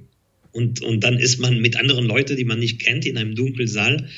Und, 0.52 0.82
und 0.82 1.02
dann 1.02 1.18
ist 1.18 1.40
man 1.40 1.60
mit 1.60 1.76
anderen 1.76 2.06
Leuten, 2.06 2.36
die 2.36 2.44
man 2.44 2.60
nicht 2.60 2.80
kennt, 2.80 3.06
in 3.06 3.18
einem 3.18 3.34
dunklen 3.34 3.68
Saal. 3.68 4.08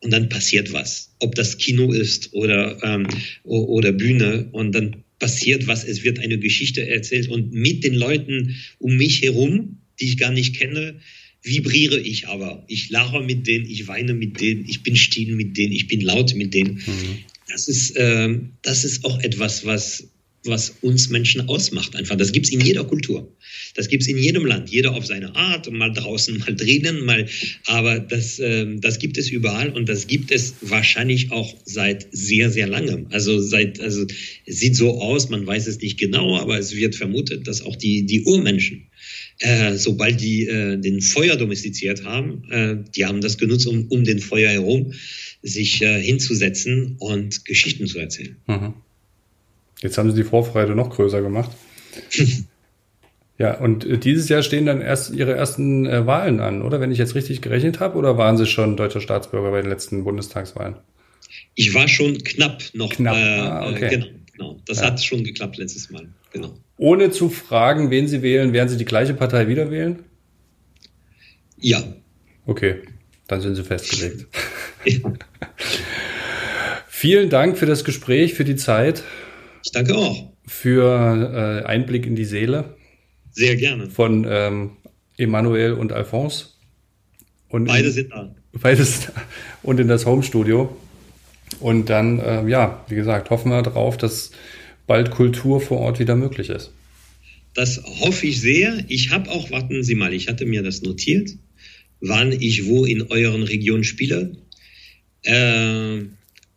Und 0.00 0.12
dann 0.12 0.28
passiert 0.28 0.72
was. 0.72 1.14
Ob 1.18 1.34
das 1.34 1.58
Kino 1.58 1.92
ist 1.92 2.32
oder, 2.32 2.82
ähm, 2.82 3.06
oder 3.44 3.92
Bühne. 3.92 4.48
Und 4.52 4.72
dann 4.72 5.04
passiert 5.18 5.66
was. 5.66 5.84
Es 5.84 6.04
wird 6.04 6.18
eine 6.18 6.38
Geschichte 6.38 6.88
erzählt. 6.88 7.28
Und 7.28 7.52
mit 7.52 7.84
den 7.84 7.94
Leuten 7.94 8.56
um 8.78 8.96
mich 8.96 9.22
herum, 9.22 9.78
die 10.00 10.06
ich 10.06 10.16
gar 10.16 10.32
nicht 10.32 10.56
kenne, 10.56 10.96
vibriere 11.42 12.00
ich 12.00 12.28
aber. 12.28 12.64
Ich 12.68 12.90
lache 12.90 13.22
mit 13.22 13.46
denen, 13.46 13.66
ich 13.66 13.86
weine 13.86 14.14
mit 14.14 14.40
denen, 14.40 14.66
ich 14.68 14.82
bin 14.82 14.96
still 14.96 15.34
mit 15.34 15.56
denen, 15.56 15.72
ich 15.72 15.86
bin 15.86 16.00
laut 16.00 16.34
mit 16.34 16.54
denen. 16.54 16.82
Mhm 16.86 17.18
das 17.48 17.68
ist, 17.68 17.96
äh, 17.96 18.38
das 18.62 18.84
ist 18.84 19.04
auch 19.04 19.20
etwas, 19.20 19.64
was, 19.64 20.08
was 20.44 20.76
uns 20.80 21.08
Menschen 21.08 21.48
ausmacht. 21.48 21.96
Einfach, 21.96 22.16
das 22.16 22.32
gibt's 22.32 22.50
in 22.50 22.60
jeder 22.60 22.84
Kultur. 22.84 23.32
Das 23.74 23.88
gibt's 23.88 24.06
in 24.06 24.18
jedem 24.18 24.46
Land, 24.46 24.70
jeder 24.70 24.94
auf 24.94 25.06
seine 25.06 25.34
Art, 25.34 25.70
mal 25.70 25.92
draußen, 25.92 26.38
mal 26.38 26.54
drinnen, 26.54 27.04
mal. 27.04 27.26
Aber 27.66 27.98
das, 27.98 28.38
äh, 28.38 28.66
das 28.78 28.98
gibt 28.98 29.18
es 29.18 29.30
überall 29.30 29.70
und 29.70 29.88
das 29.88 30.06
gibt 30.06 30.30
es 30.30 30.54
wahrscheinlich 30.60 31.30
auch 31.30 31.54
seit 31.64 32.06
sehr, 32.12 32.50
sehr 32.50 32.66
langem. 32.66 33.06
Also 33.10 33.40
seit, 33.40 33.80
also 33.80 34.06
es 34.44 34.58
sieht 34.58 34.76
so 34.76 35.00
aus, 35.00 35.28
man 35.28 35.46
weiß 35.46 35.66
es 35.66 35.80
nicht 35.80 35.98
genau, 35.98 36.36
aber 36.36 36.58
es 36.58 36.74
wird 36.74 36.94
vermutet, 36.94 37.46
dass 37.46 37.62
auch 37.62 37.76
die 37.76 38.06
die 38.06 38.22
Urmenschen 38.22 38.86
äh, 39.40 39.76
sobald 39.76 40.20
die 40.20 40.46
äh, 40.46 40.78
den 40.78 41.00
Feuer 41.00 41.36
domestiziert 41.36 42.04
haben, 42.04 42.42
äh, 42.50 42.76
die 42.94 43.04
haben 43.04 43.20
das 43.20 43.36
genutzt, 43.36 43.66
um, 43.66 43.86
um 43.88 44.04
den 44.04 44.18
Feuer 44.18 44.50
herum 44.50 44.92
sich 45.46 45.80
äh, 45.82 46.02
hinzusetzen 46.02 46.96
und 46.98 47.44
Geschichten 47.44 47.86
zu 47.86 47.98
erzählen. 47.98 48.36
Mhm. 48.46 48.74
Jetzt 49.80 49.98
haben 49.98 50.10
sie 50.10 50.16
die 50.16 50.28
Vorfreude 50.28 50.74
noch 50.74 50.90
größer 50.90 51.22
gemacht. 51.22 51.50
ja, 53.38 53.58
und 53.58 53.84
äh, 53.84 53.98
dieses 53.98 54.28
Jahr 54.28 54.42
stehen 54.42 54.66
dann 54.66 54.80
erst 54.80 55.14
ihre 55.14 55.34
ersten 55.34 55.86
äh, 55.86 56.06
Wahlen 56.06 56.40
an, 56.40 56.62
oder? 56.62 56.80
Wenn 56.80 56.90
ich 56.90 56.98
jetzt 56.98 57.14
richtig 57.14 57.42
gerechnet 57.42 57.80
habe, 57.80 57.96
oder 57.96 58.18
waren 58.18 58.36
sie 58.36 58.46
schon 58.46 58.76
deutscher 58.76 59.00
Staatsbürger 59.00 59.50
bei 59.50 59.62
den 59.62 59.70
letzten 59.70 60.04
Bundestagswahlen? 60.04 60.76
Ich 61.54 61.74
war 61.74 61.88
schon 61.88 62.18
knapp 62.18 62.62
noch. 62.72 62.90
Knapp. 62.90 63.16
Äh, 63.16 63.38
ah, 63.38 63.70
okay. 63.70 63.88
genau, 63.90 64.06
genau. 64.32 64.60
Das 64.66 64.80
ja. 64.80 64.86
hat 64.86 65.02
schon 65.02 65.24
geklappt 65.24 65.58
letztes 65.58 65.90
Mal. 65.90 66.08
Genau. 66.32 66.54
Ohne 66.78 67.10
zu 67.10 67.30
fragen, 67.30 67.90
wen 67.90 68.08
Sie 68.08 68.22
wählen, 68.22 68.52
werden 68.52 68.68
Sie 68.68 68.76
die 68.76 68.84
gleiche 68.84 69.14
Partei 69.14 69.48
wieder 69.48 69.70
wählen? 69.70 70.00
Ja. 71.58 71.82
Okay, 72.44 72.82
dann 73.28 73.40
sind 73.40 73.54
Sie 73.54 73.64
festgelegt. 73.64 74.26
Vielen 76.88 77.28
Dank 77.28 77.58
für 77.58 77.66
das 77.66 77.84
Gespräch, 77.84 78.34
für 78.34 78.44
die 78.44 78.56
Zeit. 78.56 79.02
Ich 79.64 79.72
danke 79.72 79.94
auch. 79.96 80.32
Für 80.46 81.62
äh, 81.62 81.66
Einblick 81.66 82.06
in 82.06 82.16
die 82.16 82.24
Seele. 82.24 82.76
Sehr 83.32 83.56
gerne. 83.56 83.90
Von 83.90 84.26
ähm, 84.28 84.70
Emanuel 85.16 85.72
und 85.72 85.92
Alphonse. 85.92 86.46
Und 87.48 87.66
beide 87.66 87.88
in, 87.88 87.92
sind 87.92 88.10
da. 88.10 88.34
Beide 88.52 88.84
sind 88.84 89.12
da. 89.14 89.22
Und 89.62 89.80
in 89.80 89.88
das 89.88 90.06
Homestudio. 90.06 90.74
Und 91.60 91.90
dann, 91.90 92.18
äh, 92.18 92.48
ja, 92.48 92.84
wie 92.88 92.94
gesagt, 92.94 93.30
hoffen 93.30 93.50
wir 93.50 93.62
darauf, 93.62 93.96
dass 93.96 94.30
bald 94.86 95.10
Kultur 95.10 95.60
vor 95.60 95.78
Ort 95.78 95.98
wieder 95.98 96.16
möglich 96.16 96.48
ist. 96.50 96.72
Das 97.54 97.82
hoffe 98.00 98.26
ich 98.26 98.40
sehr. 98.40 98.84
Ich 98.88 99.10
habe 99.10 99.30
auch, 99.30 99.50
warten 99.50 99.82
Sie 99.82 99.94
mal, 99.94 100.12
ich 100.12 100.28
hatte 100.28 100.44
mir 100.44 100.62
das 100.62 100.82
notiert, 100.82 101.30
wann 102.00 102.32
ich 102.32 102.66
wo 102.66 102.84
in 102.84 103.02
euren 103.02 103.42
Regionen 103.42 103.84
spiele. 103.84 104.36
Äh, 105.26 106.06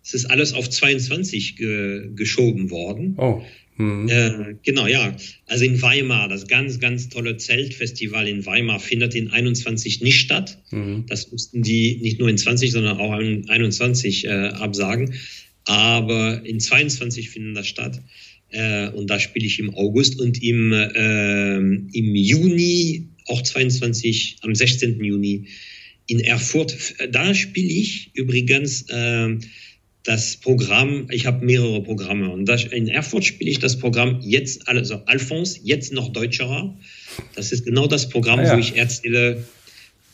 es 0.03 0.13
ist 0.13 0.25
alles 0.25 0.53
auf 0.53 0.69
22 0.69 1.55
ge 1.57 2.09
geschoben 2.15 2.69
worden. 2.69 3.15
Oh. 3.17 3.43
Mhm. 3.77 4.09
Äh, 4.09 4.55
genau, 4.63 4.87
ja. 4.87 5.15
Also 5.45 5.63
in 5.63 5.81
Weimar, 5.81 6.27
das 6.27 6.47
ganz, 6.47 6.79
ganz 6.79 7.07
tolle 7.07 7.37
Zeltfestival 7.37 8.27
in 8.27 8.45
Weimar 8.45 8.79
findet 8.79 9.15
in 9.15 9.29
21 9.29 10.01
nicht 10.01 10.19
statt. 10.19 10.57
Mhm. 10.71 11.05
Das 11.07 11.31
mussten 11.31 11.63
die 11.63 11.97
nicht 12.01 12.19
nur 12.19 12.27
in 12.27 12.37
20, 12.37 12.71
sondern 12.71 12.97
auch 12.97 13.17
in 13.19 13.49
21 13.49 14.25
äh, 14.25 14.29
absagen. 14.29 15.13
Aber 15.63 16.45
in 16.45 16.59
22 16.59 17.29
finden 17.29 17.53
das 17.53 17.67
statt. 17.67 18.01
Äh, 18.49 18.89
und 18.89 19.09
da 19.09 19.19
spiele 19.19 19.45
ich 19.45 19.59
im 19.59 19.73
August 19.73 20.19
und 20.19 20.43
im, 20.43 20.73
äh, 20.73 21.55
im 21.57 22.15
Juni, 22.15 23.07
auch 23.27 23.41
22, 23.41 24.37
am 24.41 24.55
16. 24.55 25.01
Juni 25.03 25.47
in 26.09 26.19
Erfurt. 26.19 26.75
Da 27.11 27.33
spiele 27.33 27.69
ich 27.69 28.11
übrigens 28.13 28.83
äh, 28.89 29.37
das 30.03 30.37
Programm, 30.37 31.07
ich 31.11 31.25
habe 31.25 31.45
mehrere 31.45 31.83
Programme 31.83 32.29
und 32.31 32.45
das, 32.45 32.63
in 32.63 32.87
Erfurt 32.87 33.25
spiele 33.25 33.51
ich 33.51 33.59
das 33.59 33.77
Programm 33.77 34.19
jetzt, 34.21 34.67
also 34.67 35.01
Alphonse, 35.05 35.59
jetzt 35.63 35.93
noch 35.93 36.09
Deutscherer. 36.09 36.75
Das 37.35 37.51
ist 37.51 37.65
genau 37.65 37.85
das 37.85 38.09
Programm, 38.09 38.39
ah, 38.39 38.43
ja. 38.43 38.55
wo 38.55 38.59
ich 38.59 38.75
erzähle, 38.77 39.43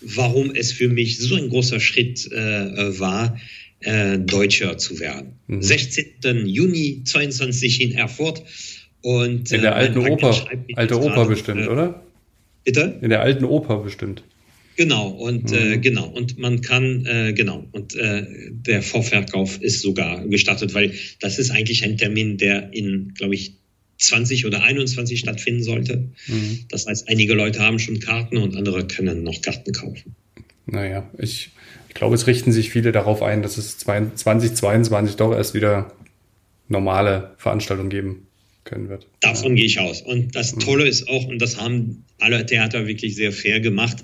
warum 0.02 0.52
es 0.54 0.72
für 0.72 0.90
mich 0.90 1.20
so 1.20 1.36
ein 1.36 1.50
großer 1.50 1.80
Schritt 1.80 2.30
äh, 2.32 3.00
war, 3.00 3.40
äh, 3.82 4.18
Deutscher 4.18 4.78
zu 4.78 5.00
werden. 5.00 5.34
Mhm. 5.48 5.62
16. 5.62 6.46
Juni 6.48 7.04
22 7.06 7.82
in 7.82 7.92
Erfurt. 7.94 8.44
Und, 9.02 9.52
in 9.52 9.62
der 9.62 9.72
äh, 9.72 9.76
alten 9.76 10.00
Oper, 10.00 10.36
alte 10.76 11.00
Oper 11.00 11.26
bestimmt, 11.26 11.62
äh, 11.62 11.68
oder? 11.68 12.04
Bitte? 12.64 12.98
In 13.02 13.10
der 13.10 13.22
alten 13.22 13.46
Oper 13.46 13.78
bestimmt. 13.78 14.24
Genau, 14.76 15.08
und 15.08 15.52
äh, 15.52 15.56
mhm. 15.56 15.74
äh, 15.74 15.78
genau, 15.78 16.08
und 16.08 16.38
man 16.38 16.62
kann, 16.62 17.06
äh, 17.06 17.34
genau, 17.34 17.66
und 17.72 17.96
äh, 17.96 18.26
der 18.52 18.82
Vorverkauf 18.82 19.62
ist 19.62 19.82
sogar 19.82 20.28
gestartet, 20.28 20.74
weil 20.74 20.94
das 21.20 21.40
ist 21.40 21.52
eigentlich 21.52 21.84
ein 21.84 21.98
Termin, 21.98 22.38
der 22.38 22.74
in, 22.74 23.14
glaube 23.14 23.36
ich, 23.36 23.54
20 23.98 24.46
oder 24.46 24.64
21 24.64 25.20
stattfinden 25.20 25.64
sollte. 25.64 26.10
Mhm. 26.28 26.66
Das 26.70 26.86
heißt, 26.88 27.08
einige 27.08 27.34
Leute 27.34 27.60
haben 27.60 27.80
schon 27.80 28.00
Karten 28.02 28.38
und 28.38 28.58
andere 28.58 28.86
können 28.88 29.24
noch 29.24 29.42
Karten 29.42 29.72
kaufen. 29.72 30.16
Naja, 30.66 31.10
ich, 31.18 31.52
ich 31.88 31.96
glaube, 31.96 32.16
es 32.16 32.28
richten 32.28 32.52
sich 32.52 32.70
viele 32.70 32.92
darauf 32.92 33.22
ein, 33.22 33.42
dass 33.42 33.58
es 33.58 33.78
2022 33.78 35.16
doch 35.16 35.32
erst 35.32 35.54
wieder 35.54 35.94
normale 36.68 37.36
Veranstaltungen 37.38 37.90
geben 37.90 38.28
können 38.66 38.90
wird. 38.90 39.08
Davon 39.22 39.52
ja. 39.52 39.56
gehe 39.56 39.66
ich 39.66 39.80
aus. 39.80 40.02
Und 40.02 40.36
das 40.36 40.56
mhm. 40.56 40.60
Tolle 40.60 40.88
ist 40.88 41.08
auch, 41.08 41.26
und 41.26 41.40
das 41.40 41.58
haben 41.58 42.04
alle 42.20 42.46
Theater 42.46 42.88
wirklich 42.88 43.16
sehr 43.16 43.32
fair 43.32 43.60
gemacht, 43.60 44.04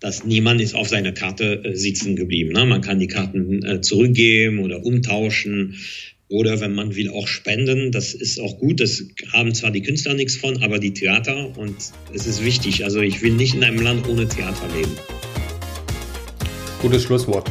dass 0.00 0.24
niemand 0.24 0.60
ist 0.60 0.74
auf 0.74 0.88
seiner 0.88 1.12
Karte 1.12 1.62
äh, 1.64 1.76
sitzen 1.76 2.16
geblieben. 2.16 2.52
Ne? 2.52 2.64
Man 2.64 2.80
kann 2.80 2.98
die 2.98 3.06
Karten 3.06 3.62
äh, 3.64 3.80
zurückgeben 3.80 4.60
oder 4.60 4.84
umtauschen 4.84 5.76
oder 6.28 6.60
wenn 6.60 6.74
man 6.74 6.96
will 6.96 7.10
auch 7.10 7.28
spenden. 7.28 7.92
Das 7.92 8.14
ist 8.14 8.40
auch 8.40 8.58
gut. 8.58 8.80
Das 8.80 9.04
haben 9.32 9.52
zwar 9.54 9.70
die 9.70 9.82
Künstler 9.82 10.14
nichts 10.14 10.36
von, 10.36 10.62
aber 10.62 10.78
die 10.78 10.94
Theater 10.94 11.56
und 11.58 11.76
es 12.14 12.26
ist 12.26 12.44
wichtig. 12.44 12.84
Also 12.84 13.00
ich 13.00 13.20
will 13.20 13.34
nicht 13.34 13.54
in 13.54 13.62
einem 13.62 13.82
Land 13.82 14.08
ohne 14.08 14.26
Theater 14.26 14.66
leben. 14.74 14.92
Gutes 16.80 17.02
Schlusswort. 17.02 17.50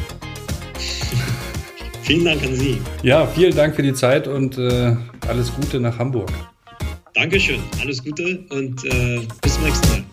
vielen 2.02 2.24
Dank 2.24 2.42
an 2.42 2.56
Sie. 2.56 2.78
Ja, 3.04 3.26
vielen 3.28 3.54
Dank 3.54 3.76
für 3.76 3.82
die 3.82 3.94
Zeit 3.94 4.26
und 4.26 4.58
äh, 4.58 4.96
alles 5.28 5.52
Gute 5.54 5.78
nach 5.78 5.96
Hamburg. 5.98 6.32
Dankeschön, 7.14 7.60
alles 7.80 8.02
Gute 8.02 8.44
und 8.50 8.84
äh, 8.84 9.20
bis 9.42 9.54
zum 9.54 9.64
nächsten 9.64 9.88
Mal. 9.88 10.04